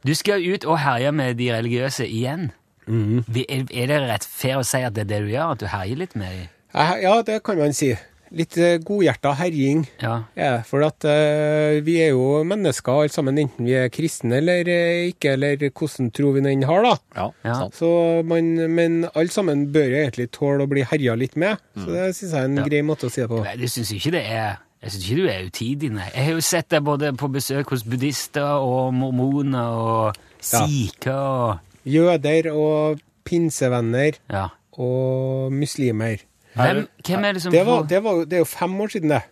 Du 0.06 0.14
skal 0.14 0.42
ut 0.54 0.64
og 0.64 0.78
herje 0.82 1.12
med 1.12 1.36
de 1.38 1.52
religiøse 1.54 2.06
igjen. 2.08 2.50
Mm. 2.86 3.20
Er 3.30 3.86
det 3.86 4.00
rett 4.02 4.24
fair 4.26 4.56
å 4.58 4.64
si 4.66 4.80
at 4.82 4.94
det 4.96 5.04
er 5.04 5.10
det 5.12 5.20
du 5.22 5.28
gjør? 5.30 5.52
At 5.54 5.60
du 5.60 5.66
herjer 5.70 5.96
litt 6.00 6.16
med 6.18 6.32
dem? 6.34 6.48
Ja, 6.74 7.22
det 7.22 7.42
kan 7.46 7.58
man 7.58 7.72
si. 7.72 7.92
Litt 8.32 8.56
uh, 8.56 8.78
godhjerta 8.80 9.34
herjing. 9.36 9.82
Ja. 10.00 10.14
Ja, 10.38 10.52
for 10.64 10.80
at 10.86 11.04
uh, 11.04 11.76
vi 11.84 11.98
er 12.00 12.14
jo 12.14 12.40
mennesker 12.48 13.02
alle 13.02 13.12
sammen, 13.12 13.36
enten 13.42 13.66
vi 13.68 13.74
er 13.76 13.90
kristne 13.92 14.38
eller 14.40 14.68
eh, 14.72 15.10
ikke, 15.10 15.34
eller 15.36 15.60
hvordan 15.68 16.08
tro 16.16 16.30
vi 16.32 16.40
den 16.46 16.64
har, 16.68 16.82
da. 16.86 16.94
Ja, 17.18 17.26
Ja. 17.44 17.56
Så 17.76 17.92
man, 18.24 18.48
men 18.72 19.02
alle 19.12 19.28
sammen 19.34 19.66
bør 19.74 19.84
jo 19.92 20.00
egentlig 20.06 20.30
tåle 20.32 20.64
å 20.64 20.70
bli 20.72 20.82
herja 20.88 21.14
litt 21.20 21.36
med. 21.36 21.60
Så 21.76 21.90
det 21.92 22.08
syns 22.16 22.32
jeg 22.32 22.40
er 22.40 22.48
en 22.48 22.56
Ja. 22.62 22.64
grei 22.70 22.82
måte 22.82 23.06
å 23.06 23.12
si 23.12 23.20
det 23.20 23.28
på. 23.28 23.42
Nei, 23.44 23.56
Du 23.60 23.68
syns 23.68 23.92
ikke 23.92 24.12
det 24.16 24.24
er 24.26 24.58
jeg 24.82 24.90
synes 24.90 25.04
ikke 25.06 25.16
du 25.20 25.28
er 25.30 25.44
utidig, 25.46 25.88
nei. 25.94 26.08
Jeg 26.10 26.24
har 26.26 26.32
jo 26.34 26.40
sett 26.42 26.68
deg 26.74 26.82
både 26.82 27.12
på 27.14 27.28
besøk 27.30 27.68
hos 27.70 27.84
buddhister 27.86 28.64
og 28.66 28.88
mormoner 28.98 29.76
og 29.78 30.16
sikher 30.42 31.14
og 31.14 31.86
Jøder 31.86 32.48
og 32.50 32.98
pinsevenner 33.26 34.18
Ja. 34.30 34.48
og 34.78 35.52
muslimer. 35.52 36.18
Hvem, 36.54 36.86
hvem 37.06 37.24
er 37.28 37.36
det 37.36 37.42
som 37.44 37.52
Det, 37.54 37.62
var, 37.66 37.84
det, 37.88 38.00
var, 38.04 38.24
det 38.28 38.38
er 38.38 38.42
jo 38.44 38.48
fem 38.50 38.74
år 38.84 38.92
siden, 38.94 39.14
det. 39.14 39.22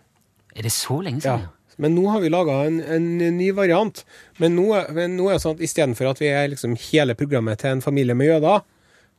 Er 0.55 0.67
det 0.67 0.73
så 0.75 0.99
lenge 1.03 1.21
siden? 1.23 1.45
Ja. 1.47 1.57
Men 1.81 1.95
nå 1.97 2.07
har 2.11 2.21
vi 2.21 2.29
laga 2.29 2.57
en, 2.67 2.81
en 2.83 3.37
ny 3.37 3.51
variant. 3.57 4.03
Men 4.41 4.57
nå, 4.57 4.67
men 4.93 5.15
nå 5.17 5.29
er 5.29 5.37
det 5.37 5.43
sånn 5.45 5.55
at 5.57 5.63
istedenfor 5.65 6.11
at 6.11 6.19
vi 6.21 6.29
er 6.29 6.51
liksom 6.51 6.75
hele 6.89 7.15
programmet 7.17 7.61
til 7.61 7.77
en 7.77 7.85
familie 7.85 8.17
med 8.17 8.29
jøder, 8.29 8.65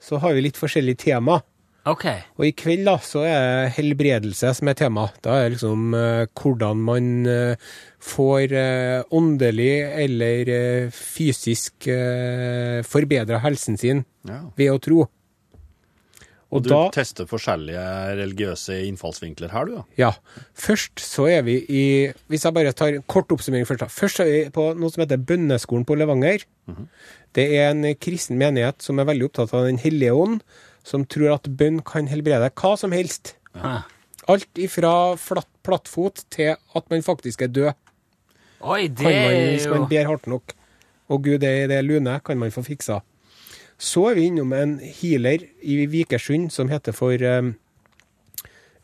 så 0.02 0.20
har 0.22 0.36
vi 0.36 0.44
litt 0.44 0.60
forskjellige 0.60 1.00
tema. 1.06 1.40
Ok. 1.90 2.04
Og 2.38 2.44
i 2.46 2.52
kveld 2.54 2.84
da, 2.86 2.94
så 3.02 3.24
er 3.26 3.40
det 3.40 3.72
helbredelse 3.78 4.52
som 4.54 4.70
er 4.70 4.76
tema. 4.78 5.08
Da 5.24 5.34
er 5.40 5.48
det 5.48 5.56
liksom 5.56 5.96
eh, 5.98 6.26
hvordan 6.38 6.84
man 6.86 7.08
eh, 7.26 7.72
får 8.12 8.54
eh, 8.54 9.00
åndelig 9.18 9.72
eller 10.04 10.52
eh, 10.54 10.94
fysisk 10.94 11.88
uh, 11.90 12.82
forbedra 12.86 13.42
helsen 13.42 13.78
sin 13.80 14.04
Ja. 14.28 14.38
ved 14.54 14.70
å 14.70 14.78
tro. 14.78 15.08
Og 16.52 16.62
du 16.64 16.68
da 16.68 16.82
tester 16.92 17.24
forskjellige 17.24 17.82
religiøse 18.18 18.74
innfallsvinkler 18.90 19.52
her, 19.54 19.68
du, 19.70 19.76
da. 19.78 19.84
Ja. 19.96 20.10
Først 20.52 21.00
så 21.00 21.24
er 21.32 21.46
vi 21.46 21.54
i 21.72 21.84
Hvis 22.28 22.44
jeg 22.44 22.52
bare 22.52 22.74
tar 22.76 22.92
en 22.98 23.06
kort 23.08 23.32
oppsummering 23.32 23.64
først. 23.68 23.80
da. 23.80 23.88
Først 23.88 24.20
er 24.20 24.28
vi 24.28 24.42
på 24.52 24.66
noe 24.76 24.92
som 24.92 25.00
heter 25.04 25.16
Bønneskolen 25.16 25.86
på 25.88 25.96
Levanger. 25.96 26.44
Det 27.32 27.46
er 27.56 27.70
en 27.70 27.86
kristen 27.96 28.36
menighet 28.36 28.84
som 28.84 29.00
er 29.00 29.08
veldig 29.08 29.30
opptatt 29.30 29.54
av 29.56 29.64
Den 29.64 29.80
hellige 29.80 30.12
ånd, 30.12 30.42
som 30.84 31.06
tror 31.08 31.38
at 31.38 31.48
bønn 31.56 31.80
kan 31.88 32.10
helbrede 32.10 32.50
hva 32.52 32.74
som 32.76 32.92
helst. 32.92 33.34
Ja. 33.56 33.82
Alt 34.28 34.60
ifra 34.60 35.16
flatt 35.18 35.48
plattfot 35.64 36.24
til 36.30 36.52
at 36.52 36.90
man 36.92 37.02
faktisk 37.02 37.42
er 37.42 37.48
død. 37.48 37.72
Oi, 38.62 38.88
det 38.88 38.98
Kan 39.02 39.16
man, 39.16 39.32
er 39.34 39.48
hvis 39.56 39.66
man 39.70 39.88
ber 39.90 40.06
hardt 40.10 40.28
nok. 40.30 40.52
Og 41.08 41.24
gud, 41.24 41.38
det 41.42 41.50
i 41.64 41.66
det 41.70 41.80
lune, 41.84 42.20
kan 42.24 42.38
man 42.38 42.52
få 42.54 42.62
fiksa. 42.62 43.00
Så 43.82 44.04
er 44.12 44.18
vi 44.18 44.28
innom 44.30 44.52
en 44.54 44.76
healer 44.78 45.48
i 45.58 45.86
Vikersund 45.90 46.52
som 46.54 46.70
heter 46.70 46.94
for 46.94 47.18
eh, 47.18 47.52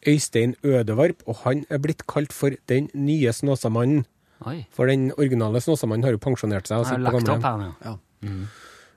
Øystein 0.08 0.56
Ødevarp, 0.66 1.22
og 1.26 1.44
han 1.44 1.64
er 1.70 1.78
blitt 1.82 2.06
kalt 2.10 2.34
for 2.34 2.50
den 2.70 2.88
nye 2.94 3.32
Snåsamannen. 3.34 4.04
Oi. 4.46 4.64
For 4.74 4.90
den 4.90 5.12
originale 5.18 5.62
Snåsamannen 5.62 6.06
har 6.06 6.14
jo 6.14 6.22
pensjonert 6.22 6.66
seg. 6.70 6.82
har 6.82 6.98
på 6.98 7.06
lagt 7.06 7.30
opp 7.34 7.46
her 7.46 7.60
nå. 7.62 7.70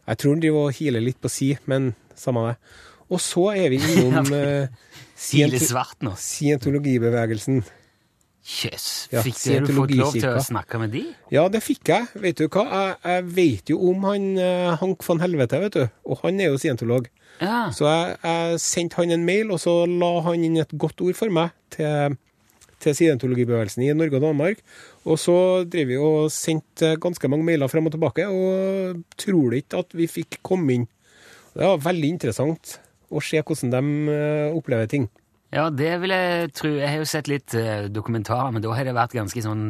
Jeg 0.10 0.18
tror 0.18 0.34
han 0.34 0.42
driver 0.42 0.68
og 0.68 0.74
healer 0.78 1.04
litt 1.06 1.22
på 1.22 1.30
si, 1.30 1.52
men 1.70 1.94
samme 2.18 2.48
det. 2.50 2.58
Og 3.12 3.22
så 3.22 3.46
er 3.54 3.70
vi 3.74 3.80
innom 4.02 4.30
uh, 4.42 4.68
scientologibevegelsen. 6.18 7.62
Jøss. 8.42 9.08
yes. 9.14 9.22
Fikk 9.22 9.68
du 9.68 9.74
fått 9.76 9.94
lov 9.94 10.16
til 10.16 10.26
å 10.34 10.42
snakke 10.42 10.80
med 10.82 10.96
de? 10.96 11.04
Ja, 11.34 11.44
det 11.54 11.62
fikk 11.62 11.92
jeg. 11.92 12.08
Vet 12.24 12.40
du 12.42 12.48
hva? 12.48 12.64
Jeg, 12.66 12.96
jeg 13.06 13.26
vet 13.38 13.70
jo 13.70 13.78
om 13.92 14.08
han 14.10 14.26
eh, 14.42 14.72
Hank 14.82 15.06
von 15.06 15.22
Helvete, 15.22 15.60
vet 15.62 15.78
du. 15.78 15.84
Og 16.10 16.24
han 16.24 16.42
er 16.42 16.50
jo 16.50 16.58
scientolog. 16.62 17.08
Ja. 17.38 17.70
Så 17.74 17.86
jeg, 17.86 18.18
jeg 18.26 18.60
sendte 18.64 18.98
han 19.02 19.14
en 19.14 19.28
mail, 19.28 19.54
og 19.54 19.62
så 19.62 19.84
la 19.86 20.12
han 20.26 20.46
inn 20.48 20.58
et 20.62 20.74
godt 20.74 21.06
ord 21.06 21.18
for 21.18 21.34
meg 21.34 21.54
til, 21.74 22.18
til 22.82 22.98
scientologibevegelsen 22.98 23.86
i 23.86 23.94
Norge 23.98 24.18
og 24.18 24.26
Danmark. 24.26 24.66
Og 25.06 25.22
så 25.22 25.38
drev 25.70 25.94
vi 25.94 26.02
og 26.02 26.34
sendte 26.34 26.96
ganske 27.02 27.30
mange 27.32 27.46
mailer 27.46 27.70
frem 27.72 27.90
og 27.90 27.94
tilbake, 27.94 28.26
og 28.26 29.06
tror 29.22 29.54
det 29.54 29.64
ikke 29.68 29.86
at 29.86 29.98
vi 30.02 30.10
fikk 30.10 30.42
komme 30.46 30.80
inn. 30.80 30.90
Det 31.54 31.68
var 31.68 31.86
veldig 31.92 32.14
interessant 32.18 32.80
å 33.12 33.22
se 33.22 33.42
hvordan 33.44 33.74
de 33.74 34.14
eh, 34.18 34.54
opplever 34.56 34.90
ting. 34.90 35.10
Ja, 35.52 35.70
det 35.70 35.92
vil 36.02 36.14
jeg 36.16 36.52
tro. 36.56 36.70
Jeg 36.80 36.88
har 36.90 37.02
jo 37.02 37.08
sett 37.10 37.28
litt 37.32 37.54
eh, 37.58 37.88
dokumentarer, 37.92 38.52
men 38.56 38.64
da 38.64 38.72
har 38.78 38.88
det 38.88 38.94
vært 38.98 39.16
ganske 39.18 39.42
sånn 39.44 39.66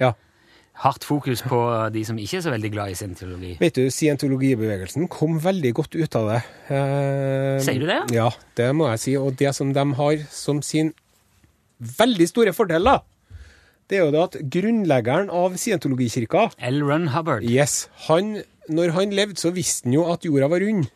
Ja. 0.00 0.12
hardt 0.84 1.02
fokus 1.04 1.42
på 1.42 1.58
de 1.92 2.04
som 2.06 2.16
ikke 2.22 2.38
er 2.38 2.44
så 2.46 2.52
veldig 2.54 2.70
glad 2.72 2.92
i 2.92 2.94
scientologi. 2.98 3.56
Vet 3.60 3.74
du, 3.74 3.88
scientologibevegelsen 3.90 5.08
kom 5.10 5.40
veldig 5.42 5.72
godt 5.74 5.96
ut 5.98 6.16
av 6.20 6.28
det. 6.32 6.40
Eh, 6.70 7.58
Sier 7.66 7.80
du 7.82 7.86
det? 7.90 8.00
Ja, 8.14 8.30
det 8.56 8.70
må 8.78 8.88
jeg 8.92 9.00
si. 9.02 9.16
Og 9.18 9.34
det 9.40 9.54
som 9.58 9.72
de 9.74 9.84
har 9.98 10.16
som 10.30 10.62
sin 10.62 10.92
veldig 11.78 12.28
store 12.30 12.52
fordel, 12.54 12.84
da, 12.86 13.00
det 13.88 13.98
er 13.98 14.04
jo 14.06 14.12
det 14.14 14.22
at 14.22 14.38
grunnleggeren 14.54 15.30
av 15.32 15.54
scientologikirka, 15.56 16.48
L. 16.70 16.80
Ron 16.84 17.08
Hubbard. 17.14 17.42
yes, 17.48 17.88
han, 18.08 18.42
når 18.68 18.90
han 18.96 19.10
levde, 19.16 19.38
så 19.40 19.50
visste 19.54 19.86
han 19.88 19.94
jo 19.98 20.06
at 20.12 20.24
jorda 20.26 20.48
var 20.52 20.60
rund. 20.60 20.88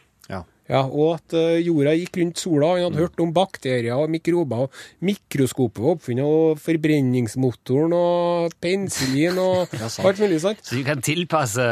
Ja. 0.72 0.82
Ja, 0.82 0.86
og 0.88 1.18
at 1.18 1.34
eh, 1.36 1.60
jorda 1.66 1.92
gikk 1.98 2.16
rundt 2.22 2.40
sola. 2.40 2.72
Han 2.76 2.86
hadde 2.86 3.02
hørt 3.02 3.20
om 3.22 3.32
bakterier 3.34 3.98
og 3.98 4.12
mikrober. 4.12 4.66
og 4.66 5.04
Mikroskopet 5.04 5.82
var 5.84 5.98
oppfunnet, 5.98 6.24
og 6.24 6.62
forbrenningsmotoren 6.62 7.92
og 7.96 8.56
penicillin 8.62 9.40
og 9.42 9.76
alt 10.06 10.22
mulig 10.22 10.40
sånt. 10.44 10.64
Så 10.64 10.78
du 10.78 10.86
kan 10.86 11.04
tilpasse 11.04 11.66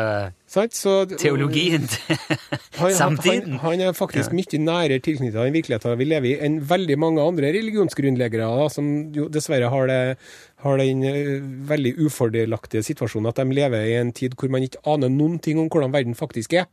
Sant? 0.51 0.75
Så, 0.75 1.05
teologien 1.15 1.85
til 1.87 2.17
samtiden. 2.99 3.53
han, 3.63 3.77
han 3.79 3.83
er 3.87 3.93
faktisk 3.95 4.33
mye 4.35 4.59
nærere 4.59 4.99
tilknyttet 4.99 5.39
den 5.39 5.55
virkeligheten 5.55 5.95
vi 6.01 6.09
lever 6.11 6.27
i, 6.33 6.33
enn 6.43 6.57
veldig 6.67 6.97
mange 6.99 7.23
andre 7.23 7.53
religionsgrunnleggere, 7.55 8.49
da, 8.59 8.65
som 8.75 8.89
jo 9.15 9.29
dessverre 9.31 9.69
har, 9.71 9.87
det, 9.87 10.01
har 10.65 10.83
den 10.83 11.05
eh, 11.07 11.37
veldig 11.71 11.93
ufordelaktige 12.03 12.83
situasjonen 12.83 13.31
at 13.31 13.39
de 13.39 13.61
lever 13.61 13.93
i 13.93 13.95
en 14.01 14.11
tid 14.11 14.35
hvor 14.35 14.51
man 14.51 14.67
ikke 14.67 14.83
aner 14.91 15.13
noen 15.15 15.39
ting 15.39 15.63
om 15.63 15.71
hvordan 15.71 15.95
verden 15.95 16.19
faktisk 16.19 16.59
er. 16.59 16.67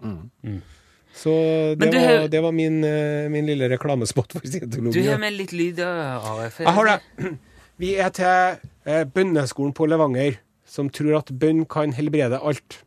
Så 1.18 1.32
det 1.80 1.90
du 1.92 1.98
var, 1.98 2.06
har- 2.22 2.28
det 2.30 2.42
var 2.46 2.52
min, 2.54 2.84
eh, 2.86 3.28
min 3.34 3.48
lille 3.50 3.70
reklamespott 3.72 4.36
for 4.38 4.40
Du 4.46 4.52
scientologi. 4.52 5.06
har 5.08 5.18
med 5.18 5.34
litt 5.34 5.52
lyd 5.58 5.80
av 5.82 6.26
AF? 6.46 6.60
Jeg 6.62 6.74
har 6.78 6.86
det. 6.92 7.00
Vi 7.82 7.96
er 8.02 8.10
til 8.14 8.60
eh, 8.86 9.04
bønneskolen 9.06 9.74
på 9.78 9.88
Levanger, 9.90 10.38
som 10.66 10.90
tror 10.94 11.18
at 11.20 11.32
bønn 11.40 11.66
kan 11.70 11.94
helbrede 11.98 12.38
alt. 12.42 12.84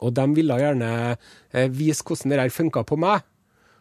Og 0.00 0.14
de 0.16 0.24
ville 0.36 0.56
gjerne 0.60 0.90
eh, 1.52 1.68
vise 1.68 2.04
hvordan 2.04 2.30
det 2.32 2.38
der 2.40 2.52
funka 2.52 2.84
på 2.88 2.96
meg. 3.00 3.24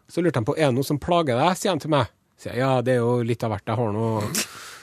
Så 0.09 0.23
lurte 0.23 0.39
de 0.41 0.47
på 0.49 0.55
er 0.57 0.71
det 0.71 0.75
noe 0.79 0.87
som 0.87 0.99
plager 0.99 1.37
deg, 1.39 1.55
sier 1.59 1.75
de 1.77 1.83
til 1.85 1.93
meg. 1.93 2.07
Så 2.39 2.49
jeg, 2.51 2.59
ja, 2.63 2.73
det 2.81 2.95
er 2.95 3.01
jo 3.03 3.19
litt 3.27 3.43
av 3.43 3.51
hvert. 3.53 3.67
Jeg 3.67 3.75
har 3.79 3.91
noe 3.95 4.23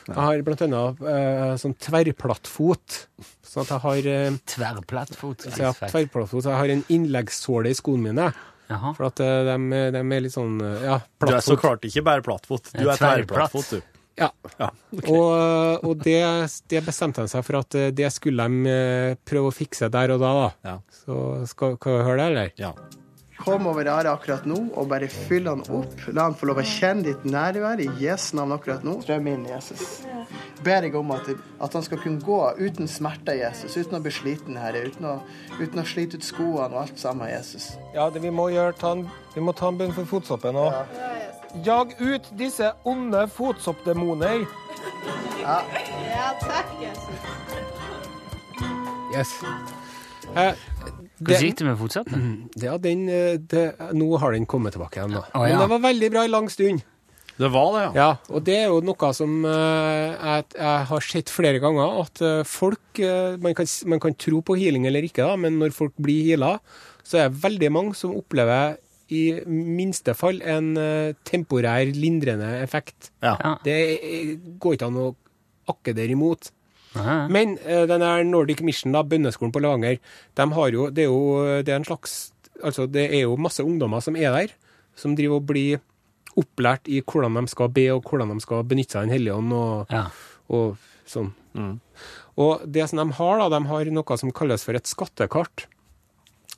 Jeg 0.06 0.14
har 0.23 0.42
blant 0.47 0.61
annet 0.62 1.00
eh, 1.12 1.54
sånn 1.59 1.75
tverrplattfot. 1.83 2.99
Sånn 3.42 3.64
at 3.64 3.73
jeg 3.75 3.83
har 3.87 4.11
eh, 4.12 4.37
Tverrplattfot. 4.52 5.47
så 5.49 5.56
jeg 5.56 5.66
har 5.73 5.90
tverrplattfot, 5.90 6.45
så 6.45 6.52
jeg 6.52 6.61
har 6.61 6.73
en 6.76 6.85
innleggssåle 6.92 7.73
i 7.73 7.76
skoene 7.78 8.12
mine. 8.12 8.28
Jaha. 8.68 8.94
For 8.99 9.08
at 9.08 9.20
eh, 9.23 9.42
de, 9.50 9.82
de 9.94 10.00
er 10.02 10.25
litt 10.25 10.35
sånn 10.35 10.56
ja, 10.61 11.00
plattfot. 11.18 11.30
Du 11.30 11.37
er 11.38 11.44
så 11.46 11.58
klart 11.61 11.87
ikke 11.87 12.02
bare 12.06 12.25
plattfot. 12.26 12.73
Du 12.73 12.82
er 12.82 12.99
tverrplatt. 12.99 13.52
tverrplattfot, 13.52 13.76
du. 13.76 13.92
Ja. 14.16 14.30
Ja. 14.56 14.70
Og, 15.12 15.85
og 15.85 15.99
det, 16.00 16.20
det 16.73 16.80
bestemte 16.87 17.20
han 17.20 17.28
seg 17.30 17.44
for 17.44 17.61
at 17.61 17.76
eh, 17.76 17.90
det 17.94 18.08
skulle 18.14 18.46
de 18.49 18.73
eh, 18.73 19.16
prøve 19.28 19.50
å 19.50 19.54
fikse 19.54 19.90
der 19.92 20.14
og 20.14 20.23
da. 20.23 20.30
da. 20.38 20.46
Ja. 20.70 20.76
Så 21.04 21.18
skal, 21.50 21.76
skal 21.76 21.99
vi 21.99 22.06
høre 22.08 22.23
det, 22.23 22.30
eller? 22.32 22.54
ja. 22.61 22.73
Kom 23.37 23.66
over 23.69 23.87
Are 23.93 24.11
akkurat 24.16 24.47
nå 24.49 24.57
og 24.75 24.88
bare 24.90 25.09
fyll 25.12 25.49
han 25.50 25.62
opp. 25.69 25.93
La 26.16 26.25
han 26.28 26.37
få 26.38 26.49
lov 26.49 26.62
å 26.62 26.64
kjenne 26.66 27.05
ditt 27.07 27.26
nærvær 27.28 27.83
i 27.85 27.88
Jesu 28.00 28.35
navn 28.38 28.55
akkurat 28.57 28.85
nå. 28.87 28.97
Strøm 29.05 29.28
inn, 29.33 29.45
Jesus. 29.50 30.07
Ber 30.64 30.87
jeg 30.87 30.97
om 30.97 31.12
at, 31.14 31.28
at 31.62 31.76
han 31.76 31.85
skal 31.85 32.00
kunne 32.02 32.25
gå 32.25 32.40
uten 32.59 32.88
smerter, 32.90 33.37
Jesus. 33.38 33.76
Uten 33.76 33.99
å 33.99 34.02
bli 34.02 34.14
sliten, 34.14 34.57
Herre. 34.61 34.87
Uten 34.88 35.09
å, 35.11 35.14
uten 35.61 35.83
å 35.83 35.87
slite 35.87 36.19
ut 36.19 36.26
skoene 36.26 36.73
og 36.73 36.81
alt 36.87 37.00
sammen, 37.00 37.28
Jesus. 37.31 37.75
Ja, 37.95 38.09
det 38.11 38.25
vi 38.25 38.33
må 38.35 38.49
gjøre, 38.55 38.75
ta 38.81 38.95
en, 38.97 39.05
vi 39.37 39.45
må 39.45 39.55
ta 39.57 39.69
en 39.71 39.81
bunn 39.83 39.95
for 39.97 40.09
fotsoppen 40.16 40.57
òg. 40.61 40.81
Jag 41.64 41.95
ut 42.00 42.33
disse 42.37 42.73
onde 42.85 43.26
fotsoppdemoner. 43.33 44.47
Ja. 45.43 45.61
Ja, 46.09 46.33
takk, 46.40 46.73
Jesus. 46.81 47.21
Yes. 49.14 49.31
Eh, 50.35 50.52
Hvordan 51.20 51.42
gikk 51.46 51.56
det 51.62 51.66
med 51.66 51.78
fotsoppen? 51.80 52.26
ja, 52.66 52.75
den, 52.82 53.06
eh, 53.08 53.37
det, 53.40 53.62
nå 53.96 54.08
har 54.20 54.32
den 54.37 54.44
kommet 54.46 54.75
tilbake 54.76 55.00
igjen, 55.00 55.14
da. 55.16 55.23
Ah, 55.32 55.46
ja. 55.49 55.54
Men 55.56 55.62
det 55.64 55.70
var 55.73 55.82
veldig 55.87 56.11
bra 56.12 56.25
i 56.26 56.32
lang 56.32 56.50
stund. 56.52 56.82
Det 57.37 57.50
var 57.52 57.68
det, 57.75 57.80
ja. 57.85 57.90
Ja, 58.00 58.08
og 58.32 58.44
det 58.46 58.54
er 58.62 58.66
jo 58.73 58.78
noe 58.85 59.11
som 59.16 59.32
eh, 59.44 60.12
jeg, 60.16 60.44
jeg 60.56 60.87
har 60.90 61.04
sett 61.04 61.32
flere 61.32 61.58
ganger, 61.61 61.99
at 62.04 62.23
eh, 62.25 62.42
folk 62.49 63.00
man, 63.44 63.52
kan, 63.56 63.68
man 63.92 64.00
kan 64.00 64.14
tro 64.16 64.40
på 64.40 64.56
healing 64.56 64.87
eller 64.88 65.04
ikke, 65.04 65.25
da, 65.25 65.37
men 65.40 65.58
når 65.61 65.75
folk 65.76 65.92
blir 66.00 66.23
heala, 66.30 66.54
så 67.04 67.18
er 67.20 67.28
det 67.28 67.42
veldig 67.44 67.70
mange 67.76 67.94
som 67.99 68.14
opplever 68.16 68.78
i 69.12 69.38
minste 69.46 70.16
fall 70.18 70.40
en 70.42 70.73
temporær 71.28 71.92
lindrende 71.94 72.49
effekt. 72.64 73.12
Ja. 73.23 73.37
Ja. 73.38 73.52
Det 73.62 73.76
er- 73.76 74.32
går 74.58 74.75
ikke 74.78 74.88
an 74.88 74.96
å 74.99 75.11
akke 75.70 75.94
derimot. 75.94 76.50
Aha. 76.97 77.29
Men 77.29 77.59
eh, 77.65 77.85
den 77.87 78.00
der 78.00 78.23
Nordic 78.25 78.61
Mission, 78.65 78.93
da, 78.93 79.03
bønneskolen 79.03 79.53
på 79.53 79.61
Levanger, 79.62 79.99
de 80.37 80.47
har 80.59 80.69
jo, 80.75 80.88
det 80.91 81.05
er 81.05 81.11
jo 81.11 81.62
det 81.62 81.69
er 81.75 81.76
en 81.83 81.85
slags 81.88 82.33
Altså, 82.65 82.87
det 82.88 83.11
er 83.12 83.26
jo 83.26 83.35
masse 83.37 83.61
ungdommer 83.61 84.00
som 84.00 84.17
er 84.17 84.33
der, 84.33 84.53
som 84.97 85.12
driver 85.15 85.37
og 85.37 85.47
blir 85.50 85.79
opplært 86.41 86.88
i 86.88 87.03
hvordan 87.05 87.35
de 87.45 87.50
skal 87.53 87.69
be, 87.69 87.85
og 87.93 88.03
hvordan 88.09 88.31
de 88.33 88.41
skal 88.41 88.62
benytte 88.65 88.93
seg 88.97 89.03
av 89.03 89.07
Den 89.11 89.12
hellige 89.12 89.35
ånd, 89.37 89.53
og, 89.53 89.87
Ja. 89.93 90.07
og 90.49 90.76
sånn. 91.07 91.35
Og 92.37 92.65
det 92.65 92.88
som 92.88 92.99
de 93.03 93.12
har, 93.17 93.38
da, 93.38 93.49
de 93.59 93.61
har 93.69 93.85
noe 93.93 94.17
som 94.19 94.33
kalles 94.33 94.65
for 94.65 94.75
et 94.75 94.85
skattekart. 94.88 95.67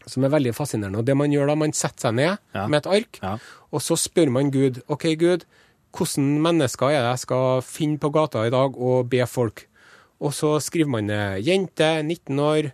Som 0.07 0.25
er 0.25 0.31
veldig 0.33 0.55
fascinerende. 0.57 0.99
Og 0.99 1.05
det 1.05 1.17
man 1.17 1.31
gjør 1.31 1.49
da, 1.51 1.55
man 1.55 1.73
setter 1.73 2.01
seg 2.09 2.15
ned 2.15 2.39
Ja. 2.55 2.67
med 2.69 2.87
et 2.87 2.87
ark, 2.87 3.19
Ja. 3.23 3.37
og 3.73 3.81
så 3.81 3.97
spør 3.99 4.31
man 4.31 4.51
Gud 4.51 4.83
OK, 4.89 5.17
Gud, 5.19 5.45
hvordan 5.93 6.41
mennesker 6.43 6.87
er 6.91 7.03
det 7.03 7.11
jeg 7.11 7.19
skal 7.27 7.61
finne 7.63 7.99
på 7.99 8.11
gata 8.13 8.47
i 8.47 8.51
dag 8.51 8.75
og 8.79 9.09
be 9.11 9.27
folk? 9.27 9.67
Og 10.21 10.35
så 10.35 10.57
skriver 10.63 10.91
man 10.91 11.07
ned 11.07 11.45
jente, 11.47 11.91
19 12.03 12.41
år, 12.43 12.73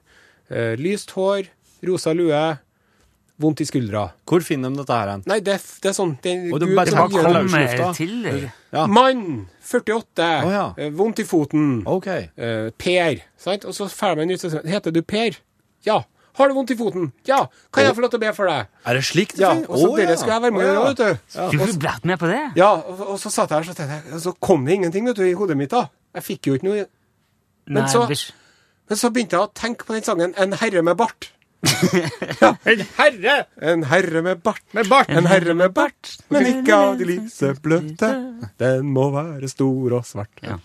eh, 0.50 0.74
lyst 0.80 1.12
hår, 1.16 1.50
rosa 1.84 2.14
lue, 2.16 2.44
vondt 3.36 3.60
i 3.60 3.66
skuldra. 3.66 4.06
Hvor 4.30 4.44
finner 4.46 4.70
de 4.70 4.78
dette 4.80 4.94
her 4.96 5.10
hen? 5.10 5.24
Nei, 5.28 5.40
det, 5.44 5.58
det 5.82 5.90
er 5.90 5.96
sånn 5.96 6.14
det, 6.22 6.34
Og 6.54 6.60
det 6.62 6.68
Gud 6.70 6.76
bare 6.78 6.90
Det 6.90 6.96
han 7.00 7.10
det. 7.10 7.24
kommer 7.26 7.94
til 7.98 8.14
deg. 8.24 8.48
Ja. 8.72 8.86
Mann, 8.86 9.24
48, 9.60 10.28
Oh, 10.46 10.52
ja. 10.54 10.64
eh, 10.78 10.90
vondt 10.94 11.20
i 11.20 11.26
foten. 11.28 11.82
OK. 11.90 12.08
Eh, 12.14 12.70
per. 12.78 13.20
Sant? 13.40 13.66
Og 13.68 13.76
så 13.76 13.90
drar 13.90 14.16
man 14.20 14.30
ut 14.30 14.44
og 14.44 14.54
sier 14.54 14.64
Heter 14.70 14.94
du 14.94 15.02
Per? 15.02 15.36
Ja. 15.84 16.00
Har 16.34 16.50
du 16.50 16.54
vondt 16.56 16.72
i 16.74 16.78
foten? 16.78 17.12
Ja. 17.28 17.44
Kan 17.74 17.84
jeg 17.84 17.94
få 17.94 18.02
lov 18.02 18.10
til 18.10 18.18
å 18.18 18.24
be 18.24 18.32
for 18.34 18.50
deg? 18.50 18.70
Er 18.86 18.96
det 18.98 19.04
slik 19.06 19.36
det 19.36 19.44
Ja. 19.44 19.52
Og 19.68 19.76
så 19.78 19.90
dere 19.98 20.14
ja. 20.14 20.16
skulle 20.18 20.34
jeg 20.38 20.42
være 20.46 20.54
med 20.56 20.64
oh, 20.64 20.70
og 20.70 20.74
ja. 20.74 20.88
vet 20.88 20.98
du. 20.98 21.58
Du 21.58 21.78
blitt 21.84 22.08
med 22.10 22.18
på 22.18 22.30
det. 22.30 22.40
Ja, 22.58 22.72
og, 22.74 23.04
og 23.14 23.20
så 23.22 23.30
satt 23.30 23.52
jeg 23.54 23.62
her, 23.62 23.74
så 23.74 23.86
jeg, 23.86 24.20
så 24.24 24.32
kom 24.42 24.64
det 24.66 24.78
ingenting 24.80 25.06
vet 25.06 25.20
du, 25.20 25.26
i 25.28 25.36
hodet 25.38 25.58
mitt 25.58 25.70
da. 25.74 25.84
Jeg 26.14 26.26
fikk 26.26 26.50
jo 26.50 26.56
ikke 26.58 26.70
noe 26.70 26.86
Men 27.66 27.88
så- 27.88 28.06
Men 28.88 28.98
så 29.00 29.08
begynte 29.10 29.38
jeg 29.38 29.40
å 29.48 29.52
tenke 29.54 29.86
på 29.88 29.94
den 29.94 30.02
sangen 30.04 30.34
En 30.36 30.52
herre 30.52 30.82
med 30.82 30.96
bart. 30.96 31.30
ja, 32.42 32.50
en 32.68 32.82
herre! 32.98 33.36
En 33.62 33.82
herre 33.88 34.20
med 34.22 34.42
bart. 34.44 34.60
Med 34.76 34.88
bart. 34.88 35.08
En 35.08 35.24
herre 35.24 35.54
med 35.56 35.72
bart, 35.72 36.10
men 36.28 36.44
ikke 36.50 36.74
av 36.76 36.98
de 36.98 37.06
lyse 37.08 37.54
bløte. 37.64 38.10
Den 38.60 38.90
må 38.92 39.06
være 39.14 39.48
stor 39.48 39.96
og 39.96 40.04
svart. 40.04 40.42
Ja. 40.44 40.58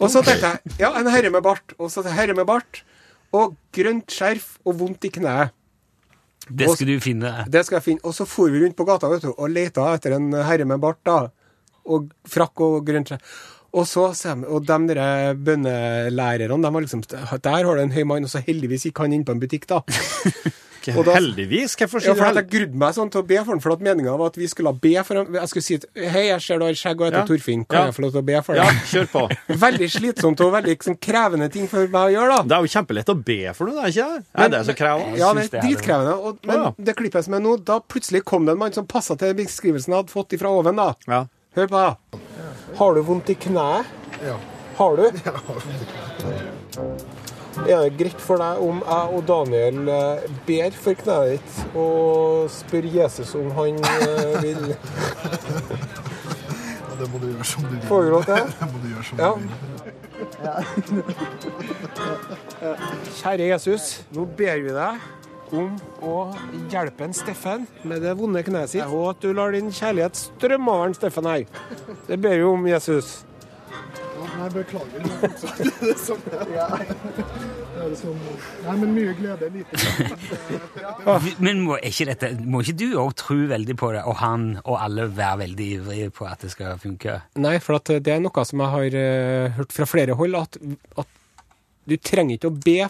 Og 0.00 0.10
så 0.10 0.24
tenkte 0.26 0.50
jeg 0.50 0.80
ja, 0.82 0.90
en 0.98 1.06
herre 1.06 1.30
med 1.30 1.44
bart. 1.46 1.76
Og 1.78 1.92
så 1.94 2.02
herre 2.10 2.34
med 2.34 2.44
bart. 2.50 2.82
Og 3.32 3.54
grønt 3.72 4.10
skjerf 4.10 4.56
og 4.66 4.78
vondt 4.80 5.06
i 5.06 5.12
kneet. 5.14 5.54
Det 6.50 6.68
skal 6.74 6.86
du 6.90 6.98
finne. 7.02 7.30
Det 7.50 7.62
skal 7.66 7.78
jeg 7.78 7.86
finne. 7.86 8.04
Og 8.06 8.14
så 8.18 8.26
for 8.26 8.50
vi 8.50 8.60
rundt 8.64 8.76
på 8.78 8.84
gata 8.86 9.08
vet 9.10 9.22
du, 9.22 9.32
og 9.32 9.50
leta 9.50 9.86
etter 9.94 10.14
en 10.18 10.32
herre 10.46 10.66
med 10.66 10.82
bart. 10.82 10.98
da, 11.06 11.28
Og 11.86 12.10
frakk 12.26 12.60
og 12.66 12.84
grønt 12.86 13.10
skjerf. 13.14 13.22
Og 13.76 13.84
så 13.84 14.06
ser 14.16 14.38
vi- 14.40 14.46
og 14.48 14.64
de 14.64 14.94
der 14.94 15.34
bønnelærerne, 15.36 16.62
de 16.62 16.72
har 16.72 16.80
liksom 16.86 17.02
Der 17.42 17.64
har 17.64 17.74
du 17.76 17.80
en 17.82 17.92
høy 17.92 18.04
mann, 18.04 18.24
og 18.24 18.30
så 18.30 18.40
heldigvis 18.46 18.86
gikk 18.88 18.98
han 19.04 19.12
inn 19.12 19.24
på 19.24 19.32
en 19.36 19.40
butikk, 19.40 19.66
da. 19.68 19.82
Og 20.94 21.02
da- 21.04 21.16
Heldigvis. 21.16 21.72
Hvorfor 21.74 21.98
Ja, 21.98 22.14
sier 22.14 22.14
du 22.14 22.22
at 22.28 22.36
jeg 22.38 22.46
grudde 22.52 22.76
meg 22.78 22.92
sånn 22.94 23.08
til 23.10 23.18
å 23.20 23.26
be 23.26 23.34
for 23.42 23.50
den, 23.56 23.60
for 23.60 23.72
at 23.74 23.80
meninga 23.82 24.12
var 24.16 24.28
at 24.30 24.36
vi 24.38 24.46
skulle 24.46 24.70
be 24.78 24.92
for 25.02 25.16
ham. 25.18 25.34
Jeg 25.34 25.48
skulle 25.50 25.64
si 25.66 25.74
at 25.80 25.86
hei, 26.12 26.22
jeg 26.28 26.40
ser 26.44 26.60
du 26.60 26.64
har 26.64 26.76
skjegg 26.78 27.00
og 27.00 27.08
heter 27.08 27.18
Ja. 27.18 27.24
Torfinn, 27.26 27.64
kan 27.66 27.78
Ja. 27.80 27.84
jeg 27.90 27.94
få 27.96 28.02
lov 28.04 28.12
til 28.14 28.22
å 28.22 28.26
be 28.28 28.42
for 28.46 28.54
Ja, 28.54 28.68
kjør 28.86 29.08
på. 29.10 29.24
Veldig 29.66 29.88
slitsomt 29.90 30.40
og 30.46 30.52
veldig 30.54 30.76
liksom, 30.78 30.96
krevende 31.02 31.50
ting 31.50 31.66
for 31.66 31.88
meg 31.88 32.06
å 32.06 32.14
gjøre, 32.14 32.36
da. 32.36 32.42
Det 32.46 32.54
er 32.54 32.62
jo 32.62 32.70
kjempelett 32.76 33.10
å 33.10 33.18
be 33.24 33.52
for 33.52 33.66
noe, 33.66 33.74
det 33.74 33.82
er 33.82 33.90
ikke 33.96 34.06
det? 34.14 34.24
Er 34.44 34.48
det 34.54 34.62
så 34.70 34.76
krevende? 34.78 35.18
Ja, 35.18 35.32
det 35.34 35.42
det 35.50 35.54
er 35.54 35.60
det. 35.60 35.64
dritkrevende. 35.66 36.14
Og, 36.22 36.38
men 36.46 36.56
ja. 36.62 36.72
det 36.78 36.96
klippet 37.02 37.24
som 37.26 37.34
er 37.34 37.40
nå, 37.40 37.56
da 37.64 37.80
plutselig 37.80 38.22
kom 38.24 38.46
det 38.46 38.52
en 38.54 38.58
mann 38.62 38.72
som 38.72 38.86
passa 38.86 39.18
til 39.18 39.34
beskrivelsen 39.34 39.90
jeg 39.90 40.04
hadde 40.04 40.14
fått 40.14 40.38
ifra 40.38 40.54
oven, 40.54 40.76
da. 40.78 40.92
Ja. 41.10 41.24
Hør 41.58 41.66
på, 41.66 41.82
da. 41.82 42.18
Har 42.74 42.94
du 42.94 43.00
vondt 43.06 43.30
i 43.30 43.34
kneet? 43.34 43.86
Ja. 44.24 44.36
Har 44.76 44.96
du? 44.96 45.10
Ja, 47.66 47.78
Er 47.80 47.86
det 47.88 47.96
greit 47.96 48.20
for 48.20 48.36
deg 48.36 48.58
om 48.60 48.82
jeg 48.84 49.14
og 49.16 49.22
Daniel 49.26 49.78
eh, 49.88 50.26
ber 50.44 50.74
for 50.76 50.92
kneet 51.00 51.38
ditt 51.38 51.76
og 51.80 52.50
spør 52.52 52.84
Jesus 52.92 53.30
om 53.38 53.48
han 53.56 53.78
vil 53.80 54.36
vil 54.44 54.60
Det 57.00 57.08
må 57.12 57.16
du 57.22 57.26
gjøre 57.30 57.44
som 57.48 57.64
du 57.64 57.70
vil. 57.72 57.80
Får 57.88 58.02
du 58.04 58.08
lov 58.12 58.22
til 58.28 58.34
det? 58.36 58.44
Det 58.60 58.68
må 58.74 58.78
du 58.82 58.88
gjøre 58.92 59.06
som 59.08 59.16
Ja. 59.24 59.30
du 59.32 59.40
vil. 59.40 59.50
Kjære 63.22 63.48
Jesus, 63.54 63.88
nå 64.12 64.22
ber 64.36 64.60
vi 64.66 64.70
deg 64.76 64.92
om 65.54 65.76
å 66.04 66.16
hjelpe 66.72 67.06
en 67.06 67.14
Steffen 67.16 67.66
med 67.86 68.02
det 68.04 68.16
vonde 68.18 68.42
kneet 68.46 68.72
sitt, 68.72 68.86
og 68.86 69.12
at 69.14 69.22
du 69.22 69.32
lar 69.36 69.54
din 69.54 69.70
kjærlighet 69.74 70.18
strømme 70.18 70.74
over 70.74 70.90
en 70.90 70.98
Steffen 70.98 71.30
her. 71.30 71.46
Det 72.08 72.18
ber 72.20 72.38
vi 72.40 72.48
om, 72.48 72.66
Jesus. 72.70 73.20
Nei, 74.36 74.48
beklager. 74.52 75.04
Det 75.80 75.92
er 75.92 76.00
sånn, 76.00 76.24
ja. 76.56 76.66
Det 76.76 77.84
er 77.86 77.94
sånn, 77.96 78.18
nei, 78.66 78.74
men 78.82 78.92
mye 78.96 79.14
glede, 79.16 79.48
lite 79.54 79.80
glede. 79.80 81.34
Men 81.44 81.62
må 81.64 81.78
ikke, 81.80 82.08
dette, 82.10 82.32
må 82.44 82.60
ikke 82.64 82.76
du 82.82 82.86
òg 83.00 83.14
tro 83.20 83.38
veldig 83.52 83.76
på 83.80 83.92
det, 83.96 84.04
og 84.08 84.18
han 84.20 84.48
og 84.64 84.76
alle 84.80 85.08
være 85.16 85.42
veldig 85.46 85.68
ivrige 85.78 86.12
på 86.16 86.28
at 86.28 86.44
det 86.44 86.52
skal 86.52 86.80
funke? 86.82 87.20
Nei, 87.40 87.56
for 87.64 87.80
at 87.80 87.92
det 87.96 88.16
er 88.16 88.22
noe 88.24 88.46
som 88.48 88.64
jeg 88.64 88.74
har 88.76 88.98
eh, 89.00 89.56
hørt 89.56 89.76
fra 89.76 89.88
flere 89.88 90.16
hold, 90.18 90.36
at, 90.40 90.60
at 91.00 91.12
du 91.86 91.96
trenger 91.96 92.36
ikke 92.36 92.52
å 92.52 92.58
be 92.66 92.80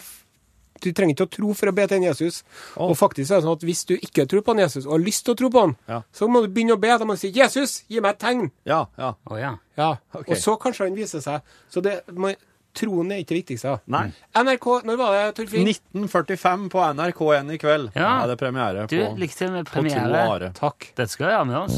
du 0.83 0.91
trenger 0.93 1.15
ikke 1.15 1.27
å 1.27 1.31
tro 1.37 1.53
for 1.53 1.71
å 1.71 1.75
be 1.75 1.87
til 1.87 1.97
en 1.97 2.07
Jesus. 2.09 2.43
Og 2.77 2.95
faktisk 2.97 3.31
er 3.31 3.39
det 3.41 3.45
sånn 3.47 3.57
at 3.57 3.65
hvis 3.67 3.85
du 3.89 3.95
ikke 3.97 4.27
tror 4.29 4.41
på 4.47 4.51
en 4.55 4.63
Jesus, 4.65 4.85
og 4.85 4.97
har 4.97 5.05
lyst 5.05 5.25
til 5.25 5.33
å 5.35 5.37
tro 5.37 5.49
på 5.53 5.59
han, 5.65 5.75
Ja. 5.87 6.01
så 6.13 6.27
må 6.29 6.41
du 6.45 6.47
begynne 6.53 6.75
å 6.77 6.81
be. 6.81 6.87
Da 6.97 7.05
må 7.05 7.13
du 7.15 7.21
si 7.21 7.31
'Jesus, 7.31 7.83
gi 7.89 7.99
meg 7.99 8.15
et 8.15 8.19
tegn'. 8.19 8.51
Ja, 8.65 8.85
ja. 8.97 9.13
Oh, 9.29 9.37
ja. 9.39 9.55
Ja. 9.77 9.97
Okay. 10.13 10.35
Og 10.35 10.37
så 10.41 10.57
kanskje 10.59 10.87
han 10.87 10.95
viser 10.95 11.21
seg. 11.21 11.41
Så 11.69 11.81
det, 11.81 12.01
man, 12.13 12.35
troen 12.73 13.11
er 13.11 13.23
ikke 13.23 13.33
det 13.35 13.43
viktigste. 13.45 13.79
Nei. 13.87 14.11
NRK, 14.35 14.83
når 14.85 14.97
var 14.97 15.11
det, 15.13 15.35
Torfinn? 15.35 15.67
1945 15.67 16.69
på 16.69 16.79
NRK1 16.93 17.51
i 17.53 17.57
kveld. 17.57 17.91
Ja. 17.95 18.23
er 18.23 18.27
det 18.27 18.37
premiere 18.37 18.87
Du 18.87 18.97
på, 18.97 19.17
likte 19.17 19.49
med 19.51 19.65
premiere. 19.65 20.53
Takk. 20.53 20.91
Dette 20.95 21.09
skal 21.09 21.27
vi 21.27 21.33
ha 21.33 21.43
med 21.43 21.57
oss. 21.57 21.77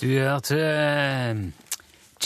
Du 0.00 0.06
hørte 0.18 0.56
eh, 0.56 1.34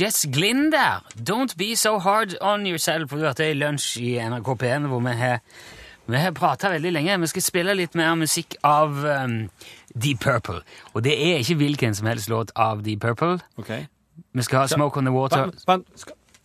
Jess 0.00 0.26
Glynn 0.32 0.70
der. 0.72 1.02
Don't 1.30 1.54
be 1.56 1.74
so 1.76 1.98
hard 1.98 2.34
on 2.40 2.66
yourself. 2.66 3.10
Du 3.10 3.16
hørte 3.22 3.46
i 3.50 3.54
lunsj 3.54 3.96
i 4.02 4.14
NRK 4.18 4.48
P1 4.62 4.86
hvor 4.90 5.00
vi 5.04 5.12
har, 5.20 5.38
vi 6.10 6.16
har 6.18 6.32
prata 6.34 6.68
veldig 6.72 6.92
lenge. 6.96 7.20
Vi 7.20 7.26
skal 7.30 7.42
spille 7.46 7.74
litt 7.78 7.94
mer 7.94 8.14
musikk 8.18 8.56
av 8.66 8.90
um, 9.04 9.36
Deep 9.94 10.20
Purple. 10.24 10.60
Og 10.94 11.04
det 11.06 11.14
er 11.14 11.38
ikke 11.44 11.54
hvilken 11.62 11.94
som 11.94 12.06
helst 12.10 12.28
låt 12.32 12.50
av 12.56 12.82
Deep 12.82 13.00
Purple. 13.06 13.38
Ok. 13.56 13.70
Vi 14.34 14.42
skal 14.42 14.64
ha 14.64 14.66
Smoke 14.70 14.98
on 14.98 15.04
the 15.06 15.14
Water. 15.14 15.52
Men, 15.68 15.84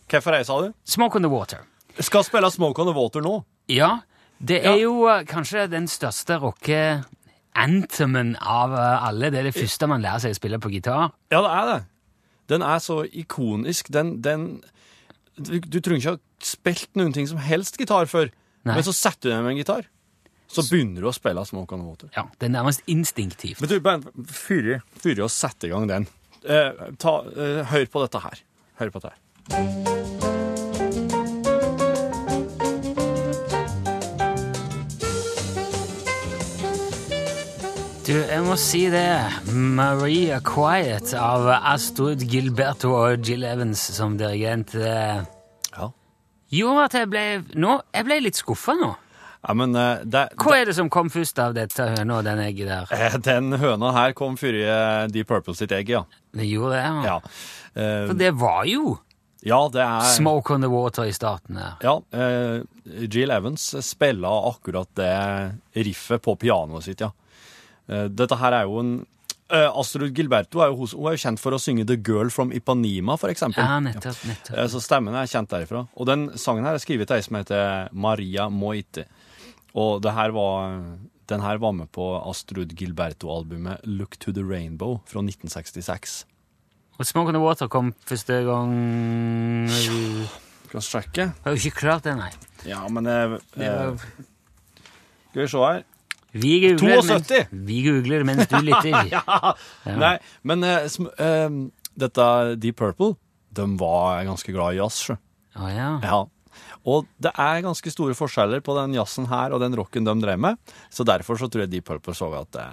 Hvorfor 0.09 0.31
er 0.33 0.37
det, 0.43 0.47
sa 0.47 0.59
du? 0.61 0.71
Smoke 0.85 1.15
on 1.17 1.25
the 1.25 1.29
Water. 1.33 1.65
Skal 1.99 2.23
spille 2.25 2.49
Smoke 2.53 2.81
on 2.81 2.87
the 2.89 2.95
Water 2.97 3.21
nå? 3.25 3.39
Ja, 3.69 3.99
det 4.39 4.61
er 4.65 4.75
Ja. 4.75 4.77
jo 4.85 5.07
eh, 5.09 5.25
kanskje 5.27 5.65
den 5.69 5.87
største 5.87 6.37
rocke-anthemen 6.41 8.35
av 8.41 8.73
eh, 8.73 9.07
alle. 9.09 9.29
Det 9.33 9.39
er 9.41 9.43
det 9.49 9.55
første 9.57 9.87
man 9.89 10.01
lærer 10.05 10.21
seg 10.23 10.33
å 10.33 10.37
spille 10.39 10.59
på 10.61 10.71
gitar. 10.73 11.09
Ja, 11.33 11.41
det 11.45 11.51
er 11.57 11.65
det. 11.73 11.79
Den 12.49 12.65
er 12.65 12.81
så 12.83 13.03
ikonisk. 13.05 13.91
Den, 13.93 14.17
den 14.25 14.49
du, 15.37 15.59
du 15.59 15.79
trenger 15.79 16.01
ikke 16.01 16.15
ha 16.17 16.19
spilt 16.43 16.89
noen 16.99 17.13
ting 17.15 17.27
som 17.29 17.39
helst 17.43 17.77
gitar 17.79 18.09
før, 18.09 18.31
Nei. 18.67 18.75
men 18.75 18.85
så 18.85 18.93
setter 18.95 19.29
du 19.29 19.33
deg 19.33 19.45
med 19.45 19.55
en 19.55 19.61
gitar. 19.61 19.87
Så 20.49 20.65
begynner 20.65 21.05
du 21.05 21.09
å 21.11 21.13
spille 21.13 21.43
Smoke 21.45 21.77
on 21.77 21.83
the 21.83 21.87
Water. 21.87 22.11
Ja, 22.15 22.25
Det 22.41 22.49
er 22.49 22.55
nærmest 22.55 22.81
instinktivt. 22.89 23.61
Men 23.61 23.69
du, 23.69 23.77
bare 23.85 24.25
fyr 24.33 24.79
i 24.81 25.21
og 25.21 25.29
sett 25.33 25.67
i 25.67 25.71
gang 25.71 25.85
den. 25.89 26.09
Eh, 26.41 26.85
ta, 26.97 27.19
eh, 27.35 27.63
hør 27.69 27.89
på 27.93 28.05
dette 28.07 28.25
her. 28.25 28.45
Hør 28.81 28.95
på 28.95 29.03
dette 29.03 29.13
her. 29.13 30.48
Du, 38.09 38.15
jeg 38.17 38.41
må 38.41 38.55
si 38.57 38.85
det. 38.89 39.05
Maria 39.53 40.39
Quiet 40.45 41.11
av 41.19 41.45
Astrid 41.53 42.23
Gilberto 42.31 42.89
og 42.97 43.25
Jill 43.27 43.43
Evans 43.45 43.83
som 43.93 44.15
dirigent 44.17 44.73
eh, 44.75 45.19
Ja. 45.75 45.89
gjorde 46.49 46.87
at 46.87 46.95
jeg 46.97 47.09
ble 47.11 47.23
Nå, 47.61 47.75
jeg 47.93 48.07
ble 48.07 48.17
litt 48.25 48.39
skuffa 48.39 48.73
nå. 48.79 48.89
ja 49.45 49.53
men 49.61 49.77
eh, 49.77 50.01
det, 50.09 50.23
Hva 50.41 50.55
er 50.57 50.71
det 50.71 50.75
som 50.79 50.89
kom 50.89 51.11
først 51.13 51.37
av 51.43 51.53
dette 51.57 51.85
høna 51.93 52.17
og 52.17 52.25
den 52.25 52.41
egget 52.47 52.71
der? 52.71 52.89
eh, 52.97 53.19
den 53.29 53.53
høna 53.61 53.93
her 53.99 54.15
kom 54.17 54.39
før 54.41 54.57
Deep 55.13 55.29
Purple 55.29 55.53
sitt 55.59 55.71
egg, 55.77 55.93
ja. 55.93 56.01
Det 56.33 56.49
gjorde 56.49 56.75
det, 56.79 56.83
ja. 56.89 57.05
Ja, 57.13 57.19
Uh, 57.69 58.07
For 58.09 58.17
det 58.17 58.31
var 58.33 58.63
jo 58.65 58.95
ja 59.45 59.59
det 59.71 59.83
er 59.85 60.07
Smoke 60.15 60.55
on 60.55 60.63
the 60.65 60.67
Water 60.73 61.05
i 61.05 61.11
starten 61.13 61.59
der. 61.61 61.75
Ja, 61.85 61.93
Uh, 62.11 62.65
Jill 63.05 63.29
Evans 63.31 63.67
spiller 63.85 64.47
akkurat 64.49 64.89
det 64.97 65.11
riffet 65.85 66.23
på 66.25 66.33
pianoet 66.41 66.87
sitt, 66.89 67.03
ja. 67.05 67.11
Eh, 67.89 68.07
dette 68.13 68.37
her 68.37 68.53
er 68.53 68.63
jo 68.69 68.79
en 68.83 68.91
eh, 69.49 69.65
Astrid 69.73 70.13
Gilberto 70.13 70.61
er 70.61 70.69
jo, 70.69 70.75
hos- 70.83 70.93
hun 70.93 71.07
er 71.09 71.15
jo 71.17 71.23
kjent 71.23 71.39
for 71.41 71.51
å 71.57 71.59
synge 71.61 71.87
The 71.89 71.97
Girl 71.97 72.29
from 72.29 72.51
Ipanema, 72.53 73.15
for 73.17 73.29
eksempel. 73.33 73.63
Ja, 73.65 73.79
nettopp. 73.81 74.19
nettopp. 74.29 74.57
Eh, 74.57 74.67
Så 74.69 74.81
stemmen 74.85 75.15
er 75.17 75.25
kjent 75.31 75.49
derifra. 75.49 75.87
Og 75.97 76.05
den 76.05 76.29
sangen 76.37 76.63
her 76.67 76.75
er 76.77 76.83
skrevet 76.83 77.07
til 77.09 77.17
ei 77.17 77.21
som 77.25 77.35
heter 77.39 77.89
Maria 77.93 78.45
Moite. 78.49 79.05
Og 79.73 80.01
det 80.05 80.13
her 80.13 80.31
var, 80.31 80.77
den 81.29 81.41
her 81.41 81.57
var 81.57 81.73
med 81.73 81.91
på 81.91 82.05
Astrid 82.29 82.75
Gilberto-albumet 82.77 83.81
Look 83.85 84.17
to 84.19 84.31
the 84.31 84.43
Rainbow 84.43 84.99
fra 85.05 85.21
1966. 85.25 86.25
Og 86.99 87.05
Smoke 87.05 87.29
on 87.29 87.33
the 87.33 87.41
Water 87.41 87.67
kom 87.71 87.93
første 88.05 88.41
gang 88.45 88.73
Skal 89.69 90.79
vi 90.79 90.85
sjekke? 90.85 91.29
Har 91.45 91.55
jo 91.55 91.61
ikke 91.61 91.79
klart 91.79 92.03
det, 92.05 92.15
nei. 92.19 92.29
Ja, 92.67 92.81
men 92.91 93.05
Det 93.07 93.15
eh, 93.57 93.93
Skal 95.31 95.41
vi 95.41 95.47
se 95.47 95.57
her. 95.63 95.83
Vi 96.31 96.51
googler, 96.61 97.01
72. 97.01 97.37
Mens, 97.51 97.63
vi 97.69 97.77
googler 97.87 98.23
mens 98.27 98.47
du 98.51 98.57
lytter. 98.61 98.99
Ja. 99.15 99.53
Nei, 99.97 100.15
men 100.45 100.63
eh, 100.67 100.85
sm 100.91 101.07
eh, 101.17 101.49
dette 101.99 102.25
Deep 102.61 102.77
Purple, 102.79 103.15
de 103.57 103.65
var 103.79 104.21
ganske 104.27 104.53
glad 104.53 104.75
i 104.75 104.79
jazz, 104.79 104.99
sjø. 105.07 105.15
Å 105.59 105.71
ja. 105.73 105.89
Ja. 106.05 106.19
Og 106.87 107.07
det 107.21 107.31
er 107.39 107.63
ganske 107.65 107.91
store 107.91 108.13
forskjeller 108.15 108.61
på 108.63 108.75
den 108.77 108.93
jazzen 108.95 109.25
her 109.31 109.51
og 109.55 109.59
den 109.63 109.75
rocken 109.75 110.05
de 110.07 110.13
drev 110.21 110.39
med, 110.39 110.59
så 110.93 111.03
derfor 111.07 111.39
så 111.41 111.49
tror 111.51 111.65
jeg 111.65 111.73
Deep 111.73 111.87
Purple 111.89 112.13
så 112.15 112.29
at 112.39 112.51
det, 112.55 112.67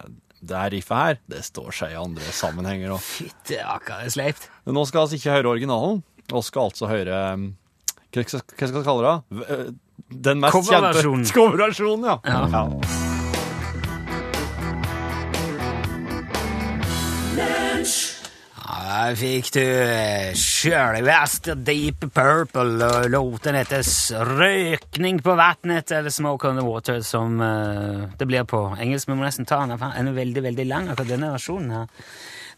det 0.46 0.56
her 0.60 0.70
riffet 0.76 1.00
her, 1.00 1.18
det 1.32 1.40
står 1.48 1.72
seg 1.74 1.94
i 1.96 1.98
andre 2.00 2.28
sammenhenger. 2.36 2.92
Og. 2.94 3.00
Fytte 3.02 3.62
akkurat 3.64 4.04
det 4.04 4.12
er 4.12 4.14
sleipt. 4.18 4.46
Men 4.68 4.78
nå 4.78 4.84
skal 4.86 5.00
vi 5.00 5.04
altså 5.06 5.18
ikke 5.22 5.36
høre 5.38 5.52
originalen, 5.56 6.04
vi 6.26 6.42
skal 6.46 6.68
altså 6.70 6.88
høre 6.92 7.18
um, 7.38 7.48
hva 8.14 8.22
skal 8.28 8.40
hva 8.46 8.68
skal 8.70 8.78
vi 8.80 8.86
kalle 8.86 9.08
det? 9.10 9.40
V- 9.40 9.48
eh, 9.56 9.66
Den 10.28 10.40
mest 10.44 10.70
kjente 10.70 11.32
Coverversjonen, 11.36 12.08
ja. 12.12 12.16
Ja. 12.24 12.46
ja. 12.54 13.05
Ja, 18.66 19.06
Der 19.06 19.14
fikk 19.14 19.52
du 19.54 19.62
sjølveste 20.40 21.54
Deep 21.62 22.08
Purple 22.14 22.88
og 22.88 23.06
låten 23.12 23.54
heter 23.54 23.82
'Røkning 24.26 25.22
på 25.22 25.36
vannet', 25.38 25.92
eller 25.92 26.10
'Smoke 26.10 26.48
on 26.48 26.56
the 26.56 26.66
Water', 26.66 27.02
som 27.02 27.40
uh, 27.40 28.10
det 28.18 28.26
blir 28.26 28.42
på 28.42 28.76
engelsk. 28.80 29.08
Vi 29.08 29.14
må 29.14 29.22
nesten 29.22 29.46
ta 29.46 29.60
den, 29.60 29.78
for 29.78 29.92
den 29.94 30.08
er 30.08 30.12
veldig 30.12 30.42
veldig 30.42 30.66
lang, 30.66 30.88
akkurat 30.88 31.08
denne 31.08 31.30
versjonen 31.30 31.70
her. 31.70 31.86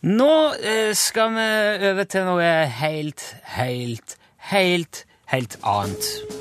Nå 0.03 0.33
uh, 0.55 0.95
skal 0.95 1.31
vi 1.37 1.93
over 1.93 2.05
til 2.05 2.25
noe 2.25 2.51
helt, 2.81 3.37
helt, 3.45 4.17
helt, 4.39 5.05
helt 5.27 5.59
annet. 5.63 6.38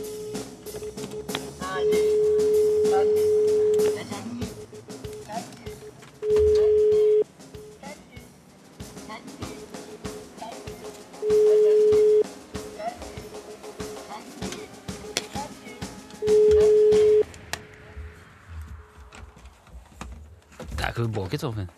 Bråke, 21.28 21.38
Torfinn. 21.38 21.70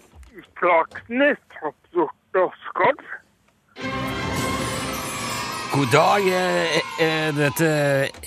Og. 1.64 1.74
God 5.74 5.88
dag. 5.94 6.22
eh, 6.28 6.78
eh, 7.02 7.36
Dette 7.38 7.70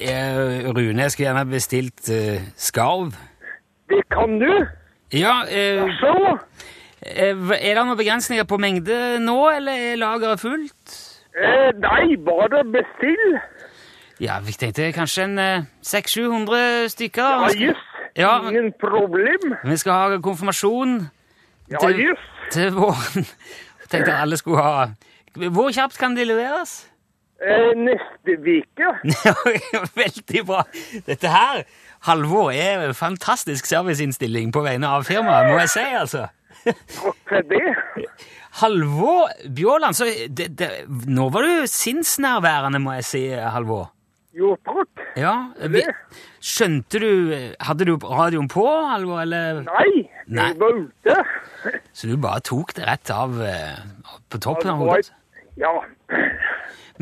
er 0.00 0.72
Rune. 0.76 1.02
Jeg 1.02 1.11
skulle 1.11 1.28
gjerne 1.28 1.44
bestilt 1.50 2.08
eh, 2.11 2.40
skarv. 2.56 3.12
Det 3.88 4.02
kan 4.11 4.38
du. 4.40 4.66
Ja, 5.12 5.42
eh, 5.50 5.87
Så, 6.00 6.38
eh, 7.06 7.37
er 7.37 7.74
det 7.74 7.85
noen 7.87 7.96
begrensninger 7.98 8.44
på 8.44 8.58
mengde 8.58 8.98
nå, 9.20 9.38
eller 9.50 9.72
er 9.92 9.96
lageret 10.02 10.40
fullt? 10.40 10.98
eh, 11.38 11.70
nei, 11.78 12.16
bare 12.16 12.64
bestill. 12.64 13.38
Ja, 14.20 14.40
vi 14.40 14.52
tenkte 14.52 14.92
kanskje 14.92 15.24
en 15.24 15.38
eh, 15.38 15.62
600-700 15.82 16.88
stykker. 16.88 17.22
Ja, 17.22 17.46
just. 17.46 17.61
jøss. 17.61 17.88
Ja. 18.18 18.38
Ingen 18.48 18.72
problem. 18.81 19.55
Vi 19.64 19.77
skal 19.81 19.92
ha 19.92 20.18
konfirmasjon 20.22 20.98
Ja, 21.70 21.79
til, 21.81 22.01
jøss. 22.09 22.25
til 22.53 22.72
våren. 22.77 23.27
Tenkte 23.92 24.12
alle 24.16 24.37
skulle 24.37 24.61
ha 24.62 24.87
Hvor 25.53 25.70
kjapt 25.72 25.96
kan 26.01 26.16
de 26.16 26.25
leveres? 26.29 26.88
Eh, 27.42 27.72
neste 27.75 28.37
uke. 28.38 28.90
Veldig 30.03 30.42
bra. 30.46 30.61
Dette 31.07 31.29
her, 31.33 31.62
Halvor, 32.07 32.51
er 32.53 32.85
en 32.88 32.94
fantastisk 32.94 33.66
serviceinnstilling 33.66 34.53
på 34.55 34.62
vegne 34.62 34.87
av 34.90 35.05
firmaet, 35.09 35.48
må 35.51 35.59
jeg 35.64 35.72
si, 35.72 35.87
altså. 36.03 36.27
Takk 36.62 37.16
for 37.29 37.48
det. 37.51 37.72
Halvor 38.61 39.33
Bjåland, 39.57 39.96
så 39.98 40.07
det, 40.29 40.51
det, 40.61 40.68
nå 41.09 41.29
var 41.35 41.42
du 41.48 41.66
sinnsnærværende, 41.70 42.79
må 42.83 42.92
jeg 43.01 43.05
si, 43.09 43.25
Halvor. 43.33 43.91
Jo, 44.33 44.55
takk. 44.64 45.01
Ja, 45.21 45.33
vi, 45.68 45.83
skjønte 46.40 47.01
du 47.03 47.09
Hadde 47.61 47.85
du 47.85 47.97
radioen 48.01 48.49
på, 48.49 48.64
Halvor, 48.64 49.21
eller 49.27 49.61
Nei, 49.66 50.07
Nei. 50.27 50.47
jeg 50.49 50.61
var 50.62 50.79
ute. 50.79 51.16
Så 51.97 52.09
du 52.09 52.16
bare 52.21 52.40
tok 52.45 52.73
det 52.79 52.87
rett 52.88 53.12
av 53.12 53.37
eh, 53.45 53.83
på 54.33 54.40
toppen 54.40 54.73
av 54.73 54.81
hodet? 54.81 55.12
Ja. 55.61 55.75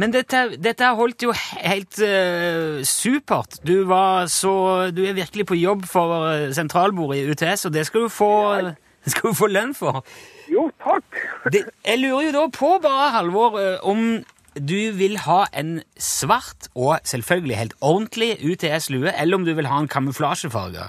Men 0.00 0.14
dette, 0.14 0.42
dette 0.58 0.88
holdt 0.98 1.22
jo 1.22 1.30
helt 1.36 2.00
uh, 2.02 2.80
supert. 2.86 3.60
Du 3.66 3.84
var 3.86 4.26
så 4.32 4.90
Du 4.94 5.04
er 5.04 5.14
virkelig 5.14 5.46
på 5.50 5.58
jobb 5.58 5.84
for 5.90 6.32
eh, 6.32 6.48
sentralbordet 6.56 7.20
i 7.20 7.30
UTS, 7.30 7.68
og 7.68 7.74
det 7.76 7.84
skal 7.86 8.06
du 8.06 8.10
få, 8.10 8.32
ja. 8.58 8.74
skal 9.12 9.30
du 9.30 9.38
få 9.38 9.50
lønn 9.52 9.76
for. 9.76 10.02
Jo, 10.50 10.66
takk. 10.82 11.22
Det, 11.52 11.62
jeg 11.86 12.02
lurer 12.02 12.26
jo 12.26 12.36
da 12.40 12.44
på, 12.58 12.74
bare, 12.82 13.10
Halvor, 13.14 13.58
om 13.86 14.00
om 14.00 14.24
du 14.56 14.92
vil 14.98 15.18
ha 15.26 15.44
en 15.56 15.82
svart 15.98 16.68
og 16.74 16.98
selvfølgelig 17.06 17.56
helt 17.56 17.74
ordentlig 17.80 18.32
UTS-lue, 18.42 19.12
eller 19.14 19.38
om 19.38 19.44
du 19.46 19.52
vil 19.54 19.66
ha 19.70 19.78
en 19.80 19.88
kamuflasjefarge. 19.88 20.88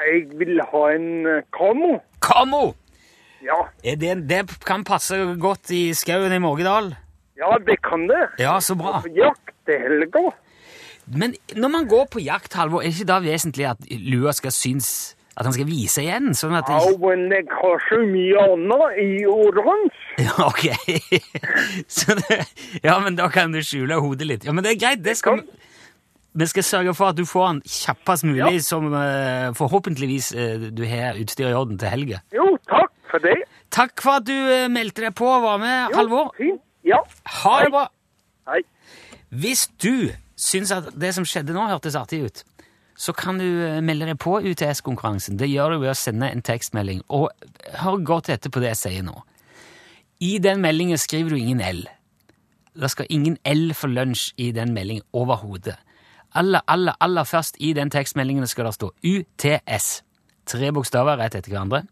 Jeg 0.00 0.26
vil 0.40 0.60
ha 0.64 0.82
en 0.96 1.26
eh, 1.26 1.42
kamo. 1.56 1.98
Kamo! 2.24 2.72
Ja, 3.44 3.56
Er 3.84 3.96
det, 3.96 4.28
det 4.28 4.42
kan 4.68 4.84
passe 4.84 5.16
godt 5.40 5.70
i 5.72 5.94
skauen 5.96 6.32
i 6.32 6.38
Morgedal. 6.38 6.90
ja, 7.40 7.54
det 7.66 7.78
kan 7.82 8.04
det. 8.08 8.26
Ja, 8.38 8.58
så 8.60 8.74
bra. 8.76 9.00
På 9.00 9.08
jakt 9.16 9.54
til 9.64 9.80
helga. 9.80 10.26
Men 11.06 11.34
når 11.56 11.68
man 11.72 11.88
går 11.88 12.04
på 12.12 12.20
jakt, 12.20 12.52
Halvor, 12.54 12.80
er 12.84 12.90
det 12.92 13.00
ikke 13.00 13.08
da 13.08 13.18
vesentlig 13.24 13.66
at 13.70 13.78
lua 13.90 14.32
skal 14.36 14.52
synes 14.52 15.16
At 15.38 15.46
han 15.46 15.54
skal 15.54 15.68
vise 15.68 16.02
igjen? 16.02 16.32
Sånn 16.36 16.56
at 16.58 16.68
Ja, 16.68 16.80
men 17.00 17.28
jeg 17.32 17.46
har 17.54 17.82
så 17.86 18.00
mye 18.02 18.44
annet 18.44 18.98
i 19.04 19.08
oransje. 19.30 20.06
Ja, 20.26 20.34
ok. 20.50 20.66
Så 21.88 22.16
det, 22.18 22.40
ja, 22.84 22.98
men 23.00 23.16
da 23.16 23.30
kan 23.32 23.54
du 23.54 23.62
skjule 23.64 24.00
hodet 24.02 24.26
litt. 24.28 24.44
Ja, 24.44 24.52
men 24.52 24.66
det 24.66 24.74
er 24.74 24.80
greit. 24.82 25.04
Det 25.06 25.14
skal, 25.16 25.40
vi 26.36 26.48
skal 26.50 26.66
sørge 26.66 26.94
for 26.98 27.14
at 27.14 27.16
du 27.16 27.24
får 27.28 27.46
den 27.54 27.62
kjappest 27.64 28.26
mulig, 28.28 28.58
som 28.66 28.90
uh, 28.92 29.54
forhåpentligvis 29.56 30.32
uh, 30.36 30.66
du 30.76 30.84
har 30.90 31.16
utstyr 31.22 31.48
i 31.48 31.56
orden 31.56 31.80
til 31.80 31.94
helga. 31.94 32.20
Jo, 32.36 32.50
takk 32.68 32.92
for 33.10 33.24
det. 33.24 33.38
Takk 33.72 34.02
for 34.02 34.18
at 34.18 34.26
du 34.26 34.34
eh, 34.34 34.66
meldte 34.72 35.04
deg 35.06 35.14
på 35.14 35.28
og 35.30 35.44
var 35.44 35.60
med, 35.62 35.92
Jo, 35.92 35.96
Halvor. 36.00 36.32
Fint. 36.36 36.60
Ja. 36.86 36.98
Ha 37.42 37.54
det 37.62 37.70
bra. 37.74 37.84
Hei. 38.50 38.62
Hvis 39.30 39.68
du 39.78 40.10
syns 40.40 40.72
at 40.74 40.88
det 40.98 41.12
som 41.14 41.26
skjedde 41.28 41.54
nå, 41.54 41.68
hørtes 41.70 41.94
artig 41.98 42.24
ut, 42.26 42.42
så 43.00 43.14
kan 43.16 43.38
du 43.40 43.46
eh, 43.48 43.80
melde 43.84 44.10
deg 44.10 44.18
på 44.20 44.36
UTS-konkurransen. 44.44 45.38
Det 45.40 45.48
gjør 45.48 45.74
du 45.74 45.78
ved 45.84 45.94
å 45.94 45.96
sende 45.96 46.28
en 46.28 46.44
tekstmelding. 46.44 47.00
Og 47.08 47.30
hør 47.80 48.02
godt 48.04 48.28
etter 48.32 48.52
på 48.52 48.60
det 48.60 48.74
jeg 48.74 48.80
sier 48.82 49.06
nå. 49.06 49.16
I 50.20 50.34
den 50.42 50.60
meldingen 50.60 51.00
skriver 51.00 51.32
du 51.32 51.40
ingen 51.40 51.62
L. 51.64 51.86
Det 52.76 52.90
skal 52.92 53.08
ingen 53.08 53.38
L 53.48 53.72
for 53.74 53.88
lunsj 53.88 54.34
i 54.36 54.50
den 54.56 54.74
meldingen 54.76 55.06
overhodet. 55.16 55.78
Aller, 56.36 56.60
aller, 56.70 56.94
aller 57.00 57.26
først 57.26 57.56
i 57.58 57.72
den 57.74 57.90
tekstmeldingen 57.90 58.46
skal 58.46 58.68
det 58.68 58.76
stå 58.76 58.92
UTS. 59.02 59.88
Tre 60.50 60.70
bokstaver 60.74 61.18
rett 61.18 61.38
etter 61.38 61.54
hverandre. 61.54 61.86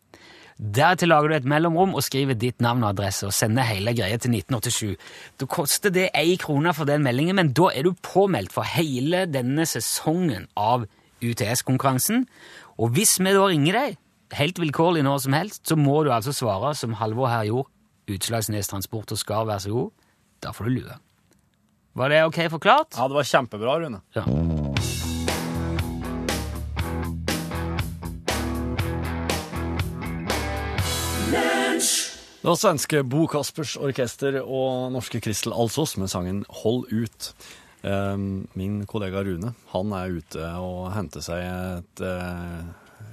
Deretter 0.58 1.06
lager 1.06 1.30
du 1.30 1.36
et 1.36 1.48
mellomrom 1.48 1.92
og 1.94 2.02
skriver 2.02 2.34
ditt 2.34 2.60
navn 2.62 2.82
og 2.82 2.92
adresse 2.92 3.28
og 3.28 3.34
sender 3.34 3.66
hele 3.66 3.94
greia 3.94 4.18
til 4.18 4.34
1987. 4.34 5.10
Da 5.38 5.46
koster 5.46 5.94
det 5.94 6.08
ei 6.18 6.36
krone 6.40 6.74
for 6.74 6.88
den 6.88 7.04
meldingen, 7.06 7.38
men 7.38 7.52
da 7.54 7.70
er 7.72 7.86
du 7.86 7.94
påmeldt 8.02 8.52
for 8.52 8.66
hele 8.66 9.24
denne 9.30 9.66
sesongen 9.70 10.48
av 10.58 10.88
UTS-konkurransen. 11.22 12.26
Og 12.78 12.94
hvis 12.96 13.16
vi 13.20 13.32
da 13.34 13.46
ringer 13.48 13.78
deg, 13.78 13.98
helt 14.38 14.60
vilkårlig 14.60 15.02
når 15.06 15.24
som 15.24 15.36
helst, 15.36 15.64
så 15.68 15.76
må 15.78 16.02
du 16.04 16.12
altså 16.14 16.34
svare 16.36 16.74
som 16.78 16.96
Halvor 17.00 17.30
her 17.32 17.48
gjorde. 17.48 17.72
Utslagsnes 18.08 18.70
Transport 18.70 19.12
og 19.12 19.20
Skar, 19.20 19.44
vær 19.48 19.60
så 19.60 19.72
god. 19.74 19.90
Da 20.42 20.54
får 20.56 20.68
du 20.68 20.78
lue. 20.78 20.98
Var 21.98 22.12
det 22.12 22.24
ok 22.28 22.38
forklart? 22.52 22.94
Ja, 22.96 23.08
det 23.10 23.18
var 23.18 23.26
kjempebra, 23.26 23.78
Rune. 23.82 24.00
Ja. 24.16 24.24
Det 32.38 32.46
var 32.46 32.56
svenske 32.56 33.02
Bo 33.04 33.26
Kaspers 33.28 33.74
Orkester 33.76 34.38
og 34.40 34.92
norske 34.94 35.18
Kristel 35.20 35.52
Alsos 35.52 35.96
med 35.98 36.08
sangen 36.08 36.44
Hold 36.62 36.86
ut. 36.94 37.32
Um, 37.88 38.46
min 38.58 38.82
kollega 38.90 39.22
Rune 39.24 39.54
han 39.72 39.92
er 39.96 40.18
ute 40.18 40.44
og 40.60 40.90
henter 40.92 41.22
seg 41.24 41.40
et 41.40 42.02
uh, 42.04 42.66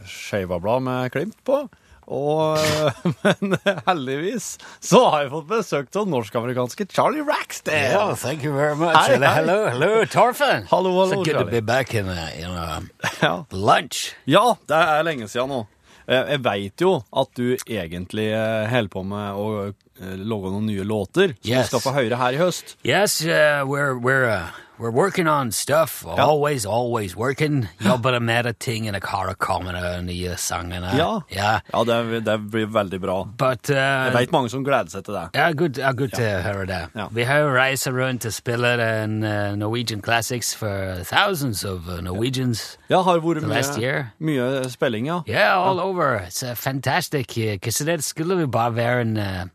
Skeiva-blad 0.10 0.84
med 0.86 1.12
klimt 1.14 1.38
på. 1.48 1.64
Og, 2.06 2.60
men 3.24 3.56
heldigvis 3.88 4.52
så 4.84 5.00
har 5.10 5.24
jeg 5.24 5.32
fått 5.32 5.48
besøk 5.50 5.96
av 5.98 6.10
norsk-amerikanske 6.12 6.86
Charlie 6.94 7.24
Rackstead. 7.26 7.96
Yeah, 7.96 8.12
thank 8.22 8.44
you 8.46 8.52
very 8.54 8.76
much. 8.78 8.94
Hei, 8.94 9.16
hello, 9.16 9.26
hei. 9.26 9.40
hello, 9.40 9.56
hello, 9.74 10.04
Torfinn. 10.14 10.68
Hallo, 10.70 10.92
hallo, 11.00 11.08
So 11.16 11.24
good 11.26 11.40
to 11.40 11.48
be 11.50 11.62
back 11.66 11.96
in, 11.98 12.10
a, 12.14 12.28
in 12.38 12.52
a 12.52 12.82
Ja. 13.24 13.34
lunch. 13.52 14.12
Ja, 14.30 14.52
det 14.70 14.78
er 14.84 15.08
lenge 15.08 15.30
siden 15.32 15.50
nå. 15.56 15.64
Eh, 16.06 16.28
Jeg 16.36 16.44
veit 16.46 16.84
jo 16.86 17.00
at 17.18 17.32
du 17.40 17.56
egentlig 17.66 18.28
eh, 18.38 18.68
holder 18.70 18.92
på 18.94 19.02
med 19.10 19.40
å 19.42 19.48
eh, 19.72 20.14
lage 20.22 20.52
noen 20.54 20.68
nye 20.70 20.86
låter 20.86 21.34
som 21.40 21.50
Yes. 21.50 21.64
vi 21.64 21.72
skal 21.72 21.82
få 21.88 21.96
høre 21.98 22.20
her 22.22 22.38
i 22.38 22.44
høst. 22.44 22.76
Yes, 22.86 23.18
uh, 23.26 23.66
we're 23.66 23.98
we're 23.98 24.30
uh, 24.30 24.52
we're 24.80 24.92
working 24.92 25.28
on 25.28 25.52
stuff. 25.52 26.06
Always, 26.06 26.66
always 26.66 27.16
working. 27.16 27.68
Jobber 27.80 28.20
med 28.20 28.60
ting 28.60 28.88
and 28.88 28.96
a 28.96 29.00
car 29.00 29.30
de 29.76 30.02
nye 30.02 30.36
sangene. 30.36 30.98
Ja. 30.98 31.22
Yeah. 31.30 31.60
Ja, 31.74 31.84
det, 31.84 32.26
det 32.26 32.38
blir 32.52 32.66
veldig 32.66 33.02
bra. 33.02 33.24
But 33.38 33.70
Jeg 33.70 34.14
vet 34.14 34.32
mange 34.32 34.50
som 34.50 34.64
gleder 34.64 34.90
seg 34.90 35.06
til 35.06 35.14
det. 35.14 35.30
ja, 35.34 35.52
good, 35.52 35.80
uh, 35.80 35.94
good 35.94 36.12
to 36.12 36.22
høre 36.22 36.66
det. 36.66 36.88
Ja. 36.96 37.08
Vi 37.12 37.24
har 37.24 37.44
reist 37.54 37.88
rundt 37.88 38.26
og 38.26 38.34
spille 38.34 39.04
en 39.04 39.24
uh, 39.24 39.56
Norwegian 39.56 40.02
Classics 40.02 40.56
for 40.56 41.04
thousands 41.04 41.64
of 41.64 41.88
uh, 41.88 42.02
Norwegians. 42.02 42.78
Ja, 42.90 43.02
har 43.02 43.20
vært 43.20 43.48
mye, 43.48 44.12
mye 44.20 44.70
spilling, 44.70 45.08
ja. 45.08 45.22
Yeah, 45.28 45.58
all 45.58 45.80
over. 45.80 46.20
It's 46.28 46.44
uh, 46.44 46.56
fantastic. 46.56 47.36
Because 47.36 48.04
skulle 48.04 48.38
vi 48.38 48.46
bare 48.46 48.76
være 48.76 49.02
en 49.02 49.18
uh, 49.18 49.46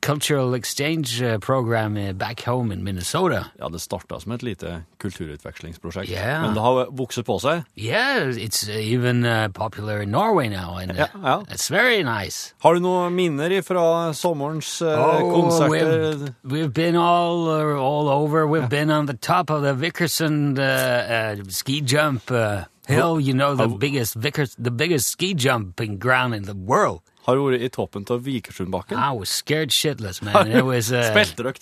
cultural 0.00 0.54
exchange 0.54 1.20
uh, 1.22 1.38
program 1.38 1.94
back 2.18 2.40
home 2.44 2.70
in 2.72 2.84
Minnesota. 2.84 3.46
Ja, 3.58 3.68
det 3.68 3.80
starta 3.80 4.20
som 4.20 4.32
et 4.32 4.42
lite 4.42 4.82
kulturutvekslingsprosjekt. 4.98 6.10
yeah. 6.10 6.42
Men 6.42 6.54
det 6.54 6.60
har 6.60 6.86
vokst 6.90 7.24
på 7.26 7.38
seg. 7.42 7.64
Yeah, 7.76 8.28
it's 8.36 8.68
uh, 8.68 8.76
even 8.76 9.24
uh, 9.24 9.48
popular 9.48 10.00
in 10.02 10.10
Norway 10.10 10.48
now, 10.48 10.76
and 10.78 10.92
Ja, 10.96 11.06
ja. 11.22 11.42
it's 11.50 11.68
very 11.70 12.02
nice. 12.02 12.54
Har 12.62 12.74
du 12.74 12.80
noen 12.80 13.14
minner 13.14 13.62
fra 13.62 14.12
sommerens 14.14 14.82
eh, 14.82 14.86
Oh, 14.98 15.30
konserter? 15.42 15.68
we've, 15.70 16.34
we've 16.44 16.72
been 16.72 16.96
all 16.96 17.48
all 17.76 18.08
over. 18.08 18.46
We've 18.46 18.68
been 18.68 18.90
on 18.90 19.06
the 19.06 19.14
top 19.16 19.50
of 19.50 19.62
the 19.62 19.74
Vickerson 19.74 20.58
uh, 20.58 20.62
uh, 20.62 21.44
ski 21.48 21.80
jump 21.80 22.30
uh, 22.30 22.64
hill. 22.86 23.20
You 23.20 23.34
know 23.34 23.54
the 23.56 23.68
biggest 23.68 24.14
Vickers, 24.14 24.54
the 24.58 24.70
biggest 24.70 25.08
ski 25.08 25.34
jumping 25.34 25.98
ground 25.98 26.34
in 26.34 26.44
the 26.44 26.54
world. 26.54 27.00
Har 27.26 27.34
du 27.34 27.42
vært 27.42 27.62
i 27.66 27.68
toppen 27.74 28.04
av 28.14 28.20
Vikersundbakken? 28.22 28.96
I 28.98 29.10
was 29.18 29.28
scared 29.28 29.70
shitless, 29.74 30.22
man. 30.22 30.46
It 30.46 30.64
was 30.64 30.92
uh, 30.92 31.10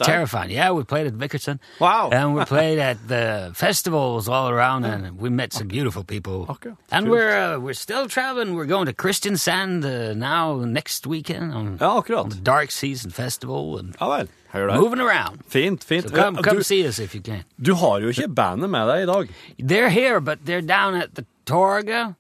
terrifying. 0.05 0.50
Yeah, 0.50 0.72
we 0.72 0.85
played 0.85 1.07
at 1.07 1.14
Vickerson. 1.14 1.59
Wow. 1.81 2.11
And 2.12 2.35
we 2.35 2.44
played 2.55 2.79
at 2.79 2.98
the 3.09 3.50
festivals 3.55 4.29
all 4.29 4.50
around, 4.50 4.85
and 4.85 5.18
we 5.18 5.31
met 5.31 5.53
some 5.55 5.66
beautiful 5.68 6.05
people. 6.05 6.44
Okay. 6.50 6.72
And 6.90 7.09
we're 7.09 7.55
uh, 7.55 7.59
we're 7.59 7.72
still 7.87 8.09
traveling. 8.09 8.55
We're 8.55 8.66
going 8.66 8.87
to 8.87 8.92
Kristiansand 8.92 9.85
uh, 9.85 10.12
now 10.14 10.59
next 10.64 11.07
weekend 11.07 11.53
on, 11.55 11.79
Ja, 11.81 11.90
on 11.96 12.03
akkurat. 12.03 12.31
the 12.31 12.37
Dark 12.37 12.70
Season 12.70 13.11
Festival, 13.11 13.79
and 13.79 13.96
Ja 14.00 14.09
vel. 14.18 14.29
Hør 14.53 14.66
der. 14.68 14.81
moving 14.81 15.00
around. 15.00 15.40
Fint, 15.48 15.83
fint. 15.83 16.09
So 16.09 16.14
come, 16.14 16.37
come 16.42 16.59
du, 16.59 16.62
see 16.62 16.87
us 16.87 16.98
if 17.00 17.14
you 17.14 17.20
can. 17.22 17.42
du 17.61 17.74
har 17.74 17.98
jo 18.00 18.09
ikke 18.12 18.29
bandet 18.29 18.70
med 18.70 18.87
deg 18.87 19.03
i 19.03 19.07
dag. 19.07 19.29
They're 19.59 19.88
here, 19.90 20.20
but 20.20 20.44
they're 20.44 20.61
down 20.62 20.94
at 20.94 21.14
the 21.16 21.24
Torga. 21.46 22.14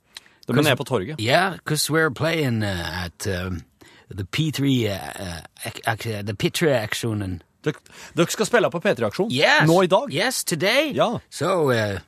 De 0.48 0.52
er 0.52 0.62
nede 0.62 0.76
på 0.76 0.84
torget. 0.84 1.16
Yeah, 1.20 1.52
because 1.56 1.92
we're 1.92 2.10
playing 2.10 2.62
uh, 2.62 3.04
at 3.04 3.26
um, 3.46 3.62
the 4.10 4.24
P3, 4.36 4.60
uh, 4.90 5.40
uh, 5.88 6.22
the 6.22 6.36
P3-aksjonen. 6.42 7.40
dere 8.16 8.26
skal 8.28 8.46
spille 8.46 8.70
på 8.70 8.78
P3-aksjon 8.78 9.30
Yes. 9.32 9.66
nå 9.66 9.82
i 9.82 9.86
dag. 9.86 10.12
Yes, 10.12 10.44
today. 10.44 10.92
Ja. 10.94 11.18
So, 11.30 11.70
uh, 11.70 11.98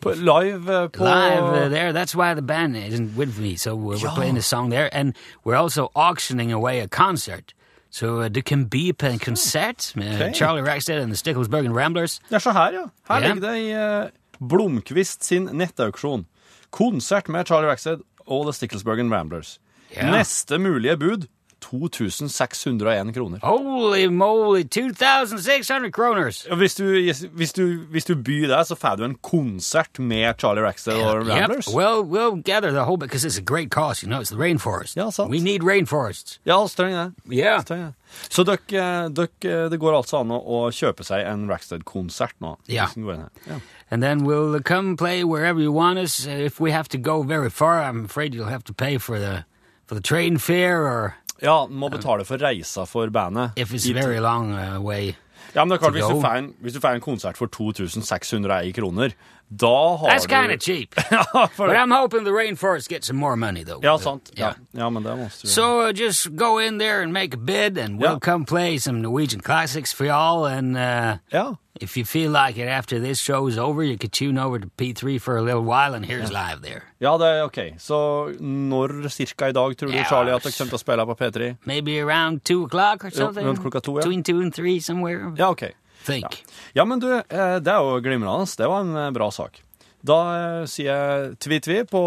På, 0.00 0.12
live 0.12 0.82
eh, 0.82 0.88
på 0.88 1.04
live 1.04 1.64
uh, 1.64 1.68
there. 1.68 1.92
That's 1.92 2.14
why 2.14 2.34
the 2.34 2.42
band 2.42 2.76
isn't 2.76 3.16
with 3.16 3.40
me. 3.40 3.56
So 3.56 3.74
we're, 3.74 3.96
Ja. 4.02 4.14
playing 4.14 4.36
a 4.38 4.42
song 4.42 4.70
there, 4.70 4.88
and 4.94 5.14
we're 5.46 5.56
also 5.62 5.90
auctioning 5.94 6.52
away 6.52 6.80
a 6.80 6.86
concert. 6.88 7.54
So 7.90 8.20
uh, 8.20 8.28
det 8.28 8.44
kan 8.44 8.68
bli 8.68 8.92
på 8.92 9.06
en 9.06 9.18
konsert 9.18 9.92
med. 9.96 10.34
Charlie 10.34 10.62
Rackstead 10.62 11.00
and 11.02 11.10
the 11.10 11.16
Sticklesburgen 11.16 11.72
Ramblers. 11.76 12.20
Det 12.28 12.34
er 12.34 12.38
så 12.38 12.52
her, 12.52 12.70
ja. 12.72 12.84
Her 13.14 13.20
yeah. 13.20 13.34
ligger 13.34 13.50
det 13.50 13.58
i 13.58 14.46
Blomkvist 14.48 15.24
sin 15.24 15.48
nettauksjon. 15.52 16.26
Konsert 16.70 17.28
med 17.28 17.46
Charlie 17.46 17.70
Rackstead 17.70 18.04
og 18.26 18.46
The 18.46 18.52
Sticklesburgen 18.52 19.14
Ramblers. 19.14 19.60
Yeah. 19.92 20.12
Neste 20.12 20.58
mulige 20.58 20.96
bud 20.96 21.26
2601 21.60 23.12
kroner. 23.14 23.38
Holy 23.42 24.06
moly, 24.06 24.62
2,600 24.64 25.90
kroners! 25.92 26.46
Hvis 26.56 26.74
du, 26.74 26.84
hvis, 27.32 27.52
du, 27.52 27.78
hvis 27.90 28.04
du 28.04 28.14
byr 28.14 28.46
deg, 28.48 28.66
så 28.66 28.74
får 28.78 28.96
du 28.96 29.04
en 29.04 29.14
konsert 29.22 29.98
med 29.98 30.34
Charlie 30.38 30.62
Rackstead 30.64 30.94
og 30.96 31.24
Yep. 31.26 31.28
Ramblers. 31.34 31.68
Well, 31.74 32.02
we'll 32.04 32.42
gather 32.42 32.70
the 32.70 32.84
whole 32.84 32.96
because 32.96 33.24
it's 33.24 33.38
a 33.38 33.42
great 33.44 33.70
cause. 33.70 34.02
You 34.02 34.08
know, 34.08 34.20
it's 34.20 34.30
the 34.30 34.38
rainforest. 34.38 34.96
Ja, 34.96 35.10
sant. 35.10 35.30
We 35.30 35.40
need 35.40 35.62
rainforests. 35.62 36.38
Ja, 36.46 36.66
streng 36.66 36.94
det. 36.94 37.12
Yeah. 37.30 37.60
Streng 37.62 37.82
det. 37.86 37.94
Så 38.30 38.44
dere, 38.44 38.58
eh, 39.04 39.08
dere, 39.10 39.68
det 39.70 39.78
går 39.80 39.96
altså 39.98 40.20
an 40.22 40.30
å 40.32 40.68
kjøpe 40.72 41.04
seg 41.04 41.26
en 41.28 41.46
Rackstead-konsert 41.50 42.38
nå? 42.40 42.56
Ja. 42.66 42.86
Ja. 42.96 43.58
And 43.90 44.02
then 44.02 44.24
we'll 44.24 44.60
come 44.62 44.96
play 44.96 45.24
wherever 45.24 45.60
you 45.60 45.72
want 45.72 45.98
us. 45.98 46.26
Uh, 46.26 46.30
If 46.48 46.60
we 46.60 46.70
have 46.72 46.88
to 46.90 46.98
go 46.98 47.22
very 47.22 47.50
far, 47.50 47.82
I'm 47.82 48.04
afraid 48.04 48.34
you'll 48.34 48.48
have 48.50 48.64
to 48.64 48.72
pay 48.74 48.98
for 48.98 49.18
the 49.18 49.44
for 49.86 49.94
the 49.94 50.02
train 50.02 50.36
fare, 50.38 50.82
or 50.86 51.14
Ja, 51.42 51.66
må 51.70 51.88
betale 51.88 52.24
for 52.24 52.38
reisa 52.38 52.84
for 52.86 53.10
bandet. 53.10 53.50
if 53.56 53.72
it's 53.72 53.86
very 53.86 54.20
long 54.20 54.52
uh, 54.52 54.80
way. 54.80 55.14
Ja, 55.54 55.64
men 55.64 55.68
det 55.70 55.78
er 55.78 55.78
klart, 55.78 55.92
hvis 55.92 56.04
du, 56.04 56.20
får 56.20 56.34
en, 56.38 56.54
hvis 56.60 56.74
du 56.74 56.80
får 56.80 56.98
en 56.98 57.00
konsert 57.00 57.36
for 57.36 57.46
2601 57.46 58.72
kroner, 58.76 59.14
da 59.48 59.96
har 59.96 60.10
That's 60.10 60.26
du 60.26 60.34
kind 60.34 60.52
of 60.52 60.60
cheap. 60.60 60.94
but 61.56 61.70
I'm 61.70 61.90
hoping 61.90 62.24
the 62.24 62.32
rainforest 62.32 62.88
gets 62.88 63.06
some 63.06 63.18
more 63.18 63.36
money, 63.36 63.64
though. 63.64 63.80
ja, 63.82 63.96
sant. 63.96 64.30
Ja. 64.36 64.52
ja, 64.72 64.90
men 64.90 65.02
det 65.02 65.16
måste 65.16 65.46
du 65.46 65.52
So 65.52 65.86
uh, 65.86 65.92
just 65.92 66.36
go 66.36 66.58
in 66.58 66.78
there 66.78 67.02
and 67.02 67.12
make 67.12 67.34
a 67.34 67.38
bid, 67.38 67.78
and 67.78 67.98
we'll 67.98 68.12
ja. 68.12 68.18
come 68.18 68.44
play 68.44 68.78
some 68.78 69.00
Norwegian 69.00 69.40
classics 69.40 69.92
for 69.92 70.04
y'all. 70.04 70.44
And 70.44 70.76
uh, 70.76 71.16
Ja. 71.32 71.54
If 71.80 71.96
you 71.96 72.04
feel 72.04 72.30
like 72.30 72.56
it 72.58 72.68
after 72.68 72.98
this 73.00 73.18
show's 73.20 73.58
over, 73.58 73.82
you 73.82 73.96
could 73.98 74.12
tune 74.12 74.38
over 74.38 74.58
to 74.58 74.66
P3 74.78 75.20
for 75.20 75.36
a 75.36 75.42
little 75.42 75.62
while 75.64 75.94
and 75.94 76.04
here's 76.06 76.30
live 76.32 76.62
there. 76.62 76.82
ja, 77.00 77.16
det 77.18 77.26
er 77.26 77.42
ok. 77.44 77.58
Så 77.78 77.98
når 78.40 79.08
cirka 79.08 79.48
i 79.48 79.52
dag 79.52 79.76
tror 79.76 79.88
du, 79.90 79.96
Ja, 79.96 80.04
Charlie, 80.04 80.34
at 80.34 80.42
dere 80.42 80.52
kommer 80.52 80.70
til 80.70 80.78
å 80.78 80.82
spille 80.82 81.06
på 81.06 81.14
P3? 81.20 81.56
Maybe 81.66 82.00
around 82.00 82.44
two 82.44 82.64
o'clock 82.66 83.04
or 83.04 83.10
something. 83.10 83.46
rundt 83.46 83.60
klokka 83.62 83.80
to, 83.82 83.92
ja. 83.98 84.02
Between 84.02 84.22
two 84.22 84.40
and 84.40 84.54
three, 84.54 84.80
somewhere. 84.80 85.32
Ja, 85.38 85.50
ok. 85.50 85.70
Think. 86.06 86.44
Ja, 86.74 86.84
men 86.84 86.98
du, 87.00 87.08
eh, 87.18 87.58
det 87.60 87.68
er 87.72 87.78
jo 87.82 88.00
glimrende. 88.00 88.46
Det 88.56 88.66
var 88.68 88.80
en 88.80 88.96
eh, 88.96 89.10
bra 89.10 89.30
sak. 89.30 89.60
Da 90.02 90.18
eh, 90.60 90.66
sier 90.70 90.92
jeg 90.94 91.38
tvi-tvi 91.42 91.82
på 91.90 92.02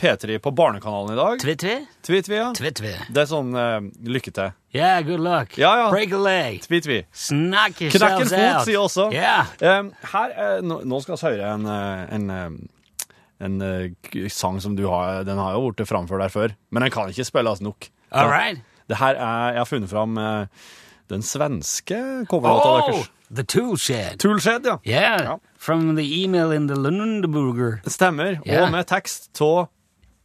P3 0.00 0.38
på 0.42 0.50
Barnekanalen 0.50 1.12
i 1.12 1.16
dag. 1.16 1.38
Tvi-tvi? 1.40 1.74
Tvi-tvi, 2.02 2.36
ja. 2.36 2.48
Tvi-tvi. 2.56 2.92
Det 3.14 3.22
er 3.22 3.28
sånn 3.30 3.52
uh, 3.54 3.78
lykke 4.10 4.32
til. 4.34 4.50
Yeah, 4.74 4.98
good 5.06 5.22
luck. 5.22 5.54
Ja, 5.60 5.70
ja. 5.78 5.90
Break 5.94 6.12
a 6.12 6.18
leg. 6.18 6.56
Tvi-tvi. 6.66 7.04
Knock 7.28 7.76
Knekk 7.78 8.24
en 8.24 8.30
fot, 8.32 8.64
sier 8.66 8.80
også. 8.82 9.06
Yeah. 9.14 9.52
Um, 9.62 9.92
her, 10.10 10.34
eh, 10.34 10.56
nå, 10.66 10.98
skal 11.04 11.14
vi 11.20 11.28
høre 11.28 11.52
en, 11.54 11.66
en, 11.70 12.24
en, 12.34 12.58
eh, 13.06 13.10
en 13.46 13.60
eh, 13.62 14.26
sang 14.34 14.58
som 14.64 14.74
du 14.78 14.82
har 14.90 15.22
Den 15.28 15.38
har 15.38 15.54
jo 15.54 15.68
blitt 15.70 15.86
framført 15.90 16.24
der 16.26 16.32
før, 16.34 16.56
men 16.74 16.82
den 16.88 16.90
kan 16.94 17.12
ikke 17.14 17.26
spilles 17.30 17.62
nok. 17.62 17.86
All 18.10 18.30
right. 18.30 18.58
Det 18.90 18.98
her 19.00 19.14
er, 19.14 19.52
Jeg 19.54 19.62
har 19.62 19.70
funnet 19.70 19.90
fram 19.94 20.18
eh, 20.18 20.66
den 21.14 21.22
svenske 21.22 22.00
coverlåta 22.30 22.72
Oh, 22.74 22.90
deres. 22.90 23.08
the 23.30 23.44
Toolshed. 23.46 24.18
Toolshed, 24.18 24.66
ja. 24.66 24.76
Yeah, 24.84 25.22
Ja. 25.22 25.36
from 25.56 25.94
the 25.96 26.02
email 26.24 26.50
in 26.50 26.66
the 26.66 26.74
Lundeburger. 26.74 27.78
Stemmer. 27.86 28.40
Yeah. 28.46 28.64
Og 28.66 28.72
med 28.74 28.86
tekst 28.90 29.30
av 29.40 29.68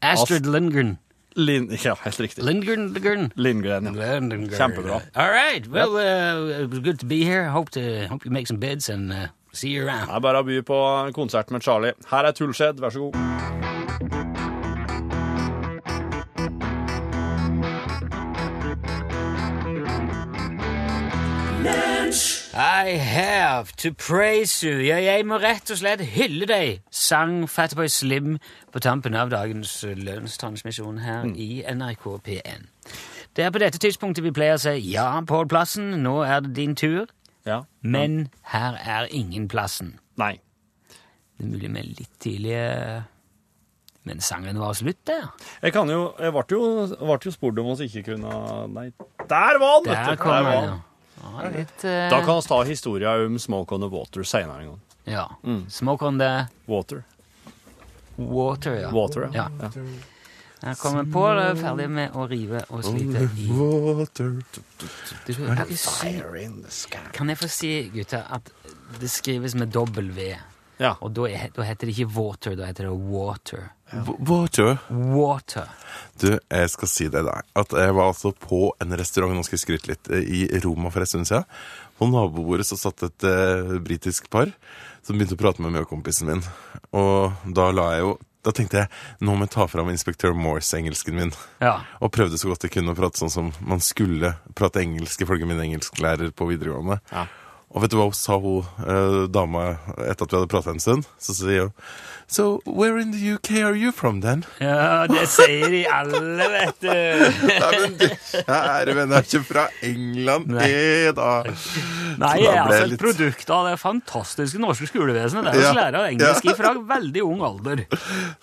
Astrid 0.01 0.45
Lindgren. 0.45 0.97
Lin... 1.35 1.69
Ja, 1.83 1.95
helt 2.03 2.19
riktig. 2.19 2.43
Lindgren? 2.43 2.93
Lindgren? 2.93 3.31
Lindgren. 3.35 3.95
Ja. 3.95 4.19
Lindgren. 4.19 4.49
Kjempebra. 4.49 5.01
All 5.15 5.29
right. 5.31 5.67
Well, 5.67 5.95
uh, 5.95 6.63
it 6.63 6.69
was 6.69 6.79
good 6.79 6.99
to 6.99 7.05
be 7.05 7.23
here. 7.23 7.49
Hope 7.49 7.69
to 7.71 8.07
hope 8.07 8.25
you 8.25 8.31
make 8.31 8.47
some 8.47 8.59
bids 8.59 8.89
and 8.89 9.11
uh, 9.11 9.27
see 9.51 9.69
you 9.69 9.85
around. 9.85 10.07
Det 10.07 10.15
er 10.15 10.25
bare 10.25 10.41
å 10.41 10.47
by 10.47 10.61
på 10.65 10.79
konsert 11.15 11.51
med 11.51 11.61
Charlie. 11.61 11.93
Her 12.11 12.31
er 12.31 12.31
Toolshed, 12.31 12.81
vær 12.81 12.89
så 12.95 13.09
god. 13.09 14.28
I 22.79 22.95
have 22.97 23.75
to 23.77 23.91
praise 23.93 24.63
you. 24.63 24.77
Ja, 24.79 24.95
jeg 25.03 25.25
må 25.27 25.35
rett 25.41 25.67
og 25.73 25.79
slett 25.81 25.99
hylle 26.13 26.47
deg, 26.47 26.77
sang 26.95 27.41
Fatboy 27.51 27.89
Slim 27.91 28.37
på 28.71 28.79
tampen 28.79 29.17
av 29.19 29.33
dagens 29.33 29.73
lønnstransmisjon 29.83 31.01
her 31.03 31.27
i 31.35 31.59
NRK 31.67 32.05
P1. 32.23 32.69
Det 33.35 33.43
er 33.43 33.51
på 33.51 33.59
dette 33.59 33.81
tidspunktet 33.83 34.23
vi 34.23 34.31
pleier 34.31 34.55
å 34.55 34.61
si 34.63 34.77
ja, 34.93 35.09
Pål 35.27 35.49
Plassen, 35.51 35.91
nå 36.05 36.21
er 36.23 36.39
det 36.45 36.53
din 36.55 36.77
tur. 36.79 37.11
Ja. 37.47 37.65
Men 37.81 38.29
her 38.53 38.79
er 38.79 39.11
ingen 39.11 39.49
plassen. 39.51 39.97
Nei. 40.19 40.37
Det 41.35 41.43
er 41.43 41.51
mulig 41.51 41.71
med 41.71 41.87
litt 41.99 42.15
tidlige 42.19 43.03
Men 44.07 44.19
sangen 44.23 44.59
var 44.59 44.73
slutt 44.75 44.99
der. 45.07 45.29
Jeg 45.63 45.73
kan 45.75 45.89
jo 45.91 46.13
Jeg 46.19 46.31
ble 46.35 46.43
jo, 46.51 46.61
ble 46.99 47.17
jo 47.27 47.31
spurt 47.31 47.59
om 47.59 47.73
oss 47.75 47.83
ikke 47.83 48.03
kunne 48.13 48.31
Nei, 48.75 48.89
der 49.29 49.59
var 49.59 49.83
vet 49.85 49.95
Der 49.95 50.19
kom 50.19 50.35
den. 50.47 50.69
ja. 50.71 50.77
Ja 51.21 51.49
litt, 51.53 51.77
uh... 51.83 52.05
Da 52.11 52.21
kan 52.25 52.39
vi 52.39 52.47
ta 52.47 52.63
historien 52.67 53.25
om 53.25 53.39
Smoke 53.39 53.75
on 53.75 53.81
the 53.81 53.89
Water 53.91 54.23
senere 54.23 54.63
en 54.63 54.73
gang. 54.73 54.79
ja. 55.05 55.27
Smoke 55.69 56.05
on 56.05 56.19
the 56.19 56.47
Water. 56.65 57.03
water, 58.19 58.73
ja. 58.81 58.91
Water, 58.91 59.29
ja. 59.33 59.49
ja. 59.61 59.71
Her 60.61 60.75
kommer 60.75 61.03
Pål 61.07 61.37
er 61.39 61.55
ferdig 61.55 61.85
med 61.87 62.15
å 62.19 62.25
rive 62.27 62.65
og 62.67 62.83
slite 62.83 63.29
i 63.39 63.47
Water. 63.47 64.33
Du, 65.23 65.31
kan, 67.15 67.29
jeg 67.31 67.39
få 67.39 67.47
si, 67.47 67.71
gutter, 67.93 68.25
at 68.27 68.51
det 68.99 69.11
skrives 69.11 69.55
med 69.55 69.71
dobbel 69.71 70.11
V. 70.11 70.33
Ja. 70.79 70.93
Og 71.03 71.11
da, 71.11 71.27
er, 71.27 71.49
da 71.55 71.65
heter 71.67 71.89
det 71.89 71.95
ikke 71.97 72.13
water, 72.15 72.55
da 72.55 72.69
heter 72.69 72.87
det 72.87 72.95
water. 73.11 73.65
Water. 74.29 74.77
Water. 74.89 75.67
Du, 76.21 76.29
jeg 76.37 76.69
skal 76.71 76.91
si 76.91 77.09
det 77.11 77.23
der. 77.25 77.43
At 77.57 77.73
jeg 77.75 77.95
var 77.97 78.11
altså 78.13 78.31
på 78.31 78.69
en 78.79 78.95
restaurant, 78.99 79.35
nå 79.35 79.43
skal 79.47 79.57
jeg 79.57 79.65
skryte 79.65 79.91
litt, 79.91 80.11
eh, 80.13 80.23
i 80.23 80.61
Roma 80.63 80.91
for 80.93 81.03
en 81.03 81.11
stund 81.11 81.27
siden. 81.27 81.47
På 81.99 82.07
nabobordet 82.07 82.69
så 82.69 82.77
satt 82.79 83.03
et 83.09 83.27
eh, 83.27 83.75
britisk 83.83 84.29
par 84.31 84.53
som 85.03 85.17
begynte 85.17 85.35
å 85.35 85.41
prate 85.41 85.63
med 85.63 85.73
meg 85.73 85.83
og 85.83 85.91
kompisen 85.91 86.29
min. 86.29 86.43
Og 86.95 87.45
da 87.55 87.69
la 87.75 87.93
jeg 87.97 88.07
jo 88.07 88.17
Da 88.39 88.53
tenkte 88.55 88.77
jeg 88.79 88.87
nå 89.19 89.33
må 89.35 89.43
jeg 89.43 89.51
ta 89.51 89.65
fram 89.67 89.89
inspektør 89.91 90.31
Morse-engelsken 90.31 91.17
min. 91.17 91.33
Ja. 91.59 91.73
Og 91.99 92.13
prøvde 92.15 92.37
så 92.39 92.47
godt 92.47 92.63
jeg 92.63 92.71
kunne 92.71 92.93
å 92.93 92.97
prate 92.97 93.19
sånn 93.19 93.33
som 93.33 93.49
man 93.59 93.83
skulle 93.83 94.31
prate 94.55 94.79
engelsk 94.79 95.25
ifølge 95.25 95.49
min 95.49 95.59
engelsklærer 95.59 96.31
på 96.31 96.47
videregående. 96.47 97.01
Ja. 97.11 97.25
Og 97.69 97.83
vet 97.83 97.91
du 97.93 97.97
hva 97.99 98.07
sa, 98.17 98.37
hun 98.41 98.63
eh, 98.81 99.27
dama, 99.29 99.75
etter 100.07 100.25
at 100.25 100.31
vi 100.31 100.37
hadde 100.39 100.49
pratet 100.49 100.71
en 100.73 100.79
stund? 100.81 101.05
Så 101.21 101.35
sier 101.37 101.67
hun 101.69 101.73
So, 102.29 102.59
where 102.65 102.99
in 103.01 103.09
the 103.09 103.31
UK 103.33 103.55
are 103.65 103.73
you 103.73 103.89
from 103.91 104.19
then? 104.21 104.43
ja, 104.61 105.07
det 105.09 105.23
sier 105.33 105.65
de 105.73 105.79
alle, 105.89 106.45
vet 106.53 106.75
du. 106.83 106.89
Nei, 107.49 107.79
men 107.81 107.95
du, 107.97 108.03
kjære 108.05 108.93
venn, 108.99 109.15
jeg 109.15 109.17
er 109.17 109.25
ikke 109.25 109.41
fra 109.47 109.63
England. 109.87 110.51
Nei. 110.53 110.67
Eh, 110.69 111.07
da. 111.17 111.29
Nei, 112.21 112.35
jeg 112.43 112.51
er 112.53 112.59
altså 112.67 112.83
et 112.83 112.91
litt- 112.93 113.01
produkt 113.01 113.49
av 113.55 113.65
det 113.71 113.73
fantastiske 113.81 114.61
norske 114.61 114.91
skolevesenet. 114.91 115.49
Det 115.49 115.55
er 115.57 115.65
Ja. 115.65 115.71
å 115.73 115.79
lære 115.79 116.03
engelsk 116.11 116.45
Ja. 116.51 116.53
fra 116.61 116.75
veldig 116.93 117.23
ung 117.25 117.41
alder. 117.49 117.81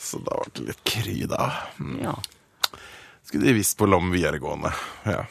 Så 0.02 0.18
da 0.26 0.34
ble 0.42 0.50
det 0.58 0.66
litt 0.72 0.82
kry, 0.90 1.16
da. 1.30 1.52
Mm. 1.78 1.96
Ja. 2.08 2.16
Skulle 3.22 3.46
de 3.46 3.54
visst 3.60 3.78
på 3.78 3.86
Lom 3.86 4.10
videregående. 4.10 4.74
Ja. 5.06 5.22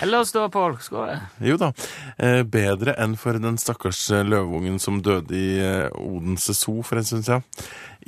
Ellers 0.00 0.32
da, 0.32 0.46
Pål? 0.48 0.78
Skål. 0.80 1.10
Jo 1.44 1.58
da. 1.60 1.68
Eh, 2.16 2.40
bedre 2.48 2.94
enn 3.00 3.12
for 3.20 3.36
den 3.36 3.58
stakkars 3.60 4.00
eh, 4.08 4.24
løveungen 4.24 4.78
som 4.80 5.02
døde 5.04 5.36
i 5.36 5.58
eh, 5.60 5.92
Odense 6.00 6.54
Zoo 6.56 6.80
for 6.86 6.96
en 6.96 7.04
stund 7.04 7.26
siden. 7.26 7.44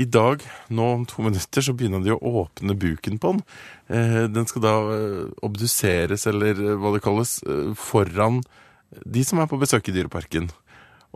I 0.01 0.07
dag, 0.09 0.41
nå 0.73 0.87
om 0.95 1.05
to 1.07 1.23
minutter, 1.23 1.63
så 1.63 1.75
begynner 1.77 2.01
de 2.03 2.15
å 2.15 2.33
åpne 2.45 2.75
buken 2.75 3.21
på 3.23 3.35
den. 3.35 3.43
Den 4.35 4.49
skal 4.51 4.65
da 4.65 4.73
obduseres, 5.47 6.25
eller 6.27 6.59
hva 6.81 6.91
det 6.97 7.03
kalles, 7.05 7.37
foran 7.79 8.41
de 9.07 9.23
som 9.23 9.39
er 9.39 9.47
på 9.47 9.61
besøk 9.61 9.87
i 9.87 9.95
Dyreparken. 9.95 10.49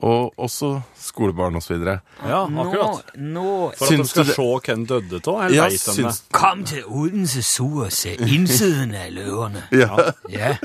Og 0.03 0.33
også 0.39 0.81
skolebarn 0.95 1.57
osv. 1.59 1.75
Ja, 1.83 2.45
akkurat. 2.47 3.13
Nå, 3.17 3.33
nå 3.35 3.73
For 3.79 3.85
at 3.91 3.99
de 3.99 4.05
skal 4.07 4.25
det- 4.25 4.35
se 4.37 4.43
hvem 4.43 4.87
døde 4.87 5.21
av, 5.27 5.51
Ja, 5.53 5.69
syns 5.69 6.23
Kom 6.33 6.65
til 6.65 6.85
Odense 6.87 7.43
Zoo 7.43 7.85
og 7.85 7.93
se 7.93 8.15
innsiden 8.17 8.95
av 8.95 9.11
løverne. 9.13 9.63
ja. 9.73 10.13
Ja, 10.29 10.57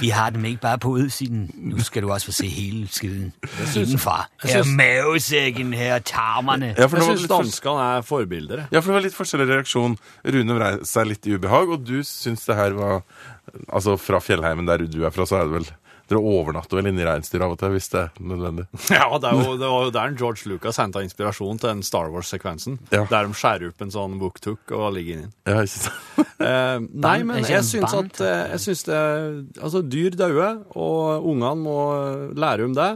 vi 0.00 0.08
har 0.10 0.30
dem 0.30 0.44
ikke 0.44 0.60
bare 0.60 0.78
på 0.78 0.88
udsiden. 0.98 1.50
Nå 1.54 1.82
skal 1.84 2.02
du 2.02 2.08
også 2.10 2.26
få 2.26 2.32
se 2.32 2.48
hele 2.48 2.88
skiden 2.88 3.32
innenfra. 3.76 4.24
Her 4.42 4.58
er 4.58 4.64
mavesekken, 4.64 5.72
her 5.74 5.94
er 5.94 5.98
tarmene. 6.00 6.74
ja, 6.76 6.88
Jeg 6.88 6.90
syns 6.90 7.28
danskene 7.28 7.98
er 7.98 8.02
forbilder. 8.02 8.66
Ja, 8.72 8.80
for 8.80 8.90
det 8.90 8.94
var 8.94 9.00
litt 9.06 9.14
forskjellig 9.14 9.48
reaksjon. 9.52 9.96
Rune 10.26 10.54
vrei 10.58 10.72
seg 10.84 11.06
litt 11.06 11.26
i 11.26 11.36
ubehag, 11.36 11.68
og 11.70 11.84
du 11.86 12.00
syns 12.02 12.44
det 12.46 12.56
her 12.56 12.70
var 12.72 13.02
Altså, 13.72 13.96
fra 14.00 14.18
fjellheimen 14.20 14.66
der 14.66 14.78
du 14.78 15.04
er 15.04 15.10
fra, 15.10 15.22
så 15.28 15.36
er 15.36 15.44
det 15.44 15.52
vel 15.52 15.66
Dere 16.10 16.20
overnatter 16.20 16.76
vel 16.76 16.90
inni 16.90 17.04
reinsdyr 17.06 17.46
av 17.46 17.54
og 17.54 17.60
til, 17.60 17.72
hvis 17.72 17.88
det 17.94 18.02
er 18.02 18.24
nødvendig. 18.32 18.66
Ja, 18.94 19.06
det 19.20 19.30
er 19.30 19.38
jo 19.40 19.54
det 19.60 19.70
var 19.72 19.86
jo 19.86 19.94
der 19.94 20.16
George 20.20 20.50
Lucas 20.50 20.78
henta 20.82 21.00
inspirasjon 21.04 21.60
til 21.60 21.70
den 21.70 21.82
Star 21.86 22.10
Wars-sekvensen. 22.12 22.76
Ja. 22.92 23.06
Der 23.10 23.28
de 23.28 23.38
skjærer 23.38 23.72
opp 23.72 23.84
en 23.84 23.94
sånn 23.94 24.18
wok-tuk 24.20 24.74
og 24.76 24.90
ligger 24.96 25.16
inni 25.16 25.28
den. 25.28 25.34
Ja, 25.48 25.64
ikke 25.64 25.86
sant? 25.86 26.30
Eh, 26.44 26.80
nei, 27.00 27.20
men 27.24 27.44
jeg 27.46 27.62
syns 27.64 27.94
at 27.94 28.18
eh, 28.20 28.50
jeg 28.50 28.60
syns 28.64 28.82
det 28.88 28.96
Altså, 29.62 29.80
dyr 29.86 30.16
dauer, 30.18 30.58
og 30.76 31.24
ungene 31.30 31.54
må 31.62 31.76
eh, 31.94 32.24
lære 32.36 32.66
om 32.66 32.74
det. 32.76 32.88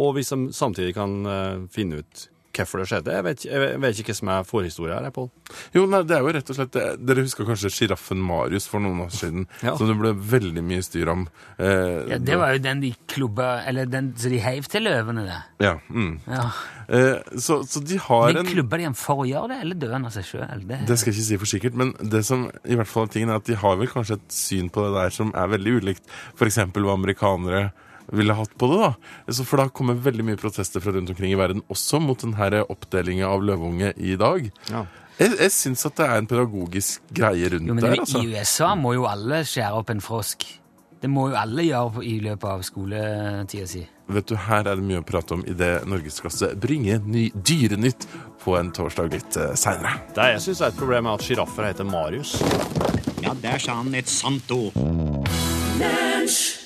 Og 0.00 0.16
hvis 0.16 0.32
de 0.32 0.38
samtidig 0.56 0.96
kan 0.96 1.12
eh, 1.28 1.60
finne 1.70 2.00
ut 2.00 2.24
hvorfor 2.64 2.80
det 2.82 2.86
skjedde. 2.88 3.12
Jeg 3.16 3.24
vet, 3.26 3.44
jeg 3.44 3.80
vet 3.82 3.98
ikke 4.00 4.12
hva 4.12 4.16
som 4.20 4.28
er 4.32 4.46
forhistoria 4.48 5.00
her, 5.02 5.10
Pål. 5.16 5.28
Jo, 5.74 5.84
nei, 5.90 6.00
det 6.08 6.16
er 6.16 6.22
jo 6.24 6.32
rett 6.36 6.50
og 6.50 6.56
slett. 6.56 6.78
Dere 7.06 7.24
husker 7.26 7.44
kanskje 7.48 7.70
sjiraffen 7.74 8.18
Marius 8.22 8.66
for 8.70 8.80
noen 8.80 9.02
år 9.04 9.10
siden, 9.12 9.46
Ja. 9.66 9.74
som 9.76 9.88
det 9.90 9.98
ble 10.00 10.14
veldig 10.14 10.62
mye 10.64 10.82
styr 10.86 11.08
om. 11.12 11.26
Eh, 11.58 12.06
Ja, 12.14 12.18
det 12.18 12.36
var 12.40 12.52
jo 12.56 12.62
den 12.64 12.80
de 12.80 12.94
klubba 13.10 13.62
Eller 13.66 13.86
den 13.86 14.12
som 14.16 14.30
de 14.30 14.38
heiv 14.40 14.64
til 14.70 14.82
løvene, 14.86 15.24
det. 15.26 15.38
Ja, 15.66 15.74
mm. 15.90 16.20
Ja. 16.26 16.44
eh, 16.88 17.20
så, 17.38 17.60
så 17.66 17.80
de 17.84 17.98
har 17.98 18.32
Men 18.32 18.42
en 18.44 18.50
klubba 18.52 18.76
de 18.78 18.84
han 18.88 18.94
for 18.98 19.24
å 19.24 19.28
gjøre 19.28 19.48
det, 19.54 19.60
eller 19.64 19.74
døde 19.80 19.92
han 19.98 20.04
av 20.08 20.12
seg 20.16 20.24
sjøl? 20.28 20.66
Det, 20.68 20.82
Det 20.88 20.98
skal 20.98 21.12
jeg 21.12 21.18
ikke 21.20 21.28
si 21.30 21.38
for 21.42 21.52
sikkert, 21.52 21.74
men 21.74 21.94
det 22.00 22.24
som 22.28 22.46
i 22.64 22.76
hvert 22.78 22.88
fall 22.90 23.06
er 23.08 23.12
tingen 23.16 23.30
er 23.32 23.40
at 23.40 23.48
de 23.48 23.56
har 23.58 23.76
vel 23.80 23.88
kanskje 23.90 24.18
et 24.20 24.28
syn 24.32 24.68
på 24.70 24.84
det 24.86 24.92
der 24.96 25.10
som 25.14 25.32
er 25.34 25.48
veldig 25.56 25.76
ulikt 25.80 26.04
f.eks. 26.38 26.58
hva 26.76 26.94
amerikanere 26.94 27.66
ville 28.12 28.36
hatt 28.36 28.52
på 28.58 28.68
det. 28.70 28.78
da. 28.82 29.32
Så 29.32 29.46
For 29.46 29.62
da 29.62 29.68
kommer 29.68 29.98
veldig 29.98 30.26
mye 30.26 30.40
protester 30.40 30.82
fra 30.84 30.94
rundt 30.94 31.10
omkring 31.10 31.32
i 31.32 31.38
verden 31.38 31.64
også 31.72 32.00
mot 32.02 32.20
denne 32.22 32.62
oppdelinga 32.66 33.28
av 33.30 33.42
løveunge 33.44 33.92
i 33.96 34.16
dag. 34.20 34.50
Ja. 34.70 34.84
Jeg, 35.16 35.32
jeg 35.40 35.52
syns 35.54 35.86
at 35.88 35.96
det 35.96 36.06
er 36.06 36.20
en 36.20 36.28
pedagogisk 36.28 37.04
greie 37.16 37.48
rundt 37.54 37.70
jo, 37.70 37.74
men 37.74 37.84
der. 37.84 37.96
i 37.96 38.04
altså. 38.04 38.20
USA 38.20 38.74
må 38.76 38.92
jo 38.98 39.06
alle 39.08 39.40
skjære 39.48 39.80
opp 39.80 39.92
en 39.94 40.04
frosk. 40.04 40.44
Det 41.00 41.08
må 41.12 41.28
jo 41.30 41.36
alle 41.38 41.64
gjøre 41.64 42.02
i 42.04 42.16
løpet 42.24 42.48
av 42.50 42.64
skoletida 42.64 43.68
si. 43.68 43.82
Vet 44.12 44.28
du, 44.30 44.36
Her 44.38 44.68
er 44.68 44.78
det 44.78 44.84
mye 44.86 45.00
å 45.02 45.06
prate 45.06 45.34
om 45.34 45.42
i 45.48 45.54
det 45.56 45.70
Norgesklasse 45.88 46.52
bringer 46.62 47.00
ny 47.02 47.26
Dyrenytt 47.34 48.06
på 48.42 48.54
en 48.58 48.70
torsdag 48.74 49.10
litt 49.16 49.38
uh, 49.40 49.50
seinere. 49.58 49.96
Det 50.14 50.28
jeg 50.36 50.44
syns 50.46 50.62
er 50.62 50.70
et 50.70 50.78
problem, 50.78 51.08
er 51.08 51.18
at 51.18 51.26
sjiraffer 51.26 51.66
heter 51.68 51.88
Marius. 51.88 52.36
Ja, 53.24 53.34
der 53.42 53.58
sa 53.62 53.80
han 53.80 53.96
et 53.98 54.12
sant 54.12 54.52
ord. 54.54 54.76
Lunsj! 55.80 56.65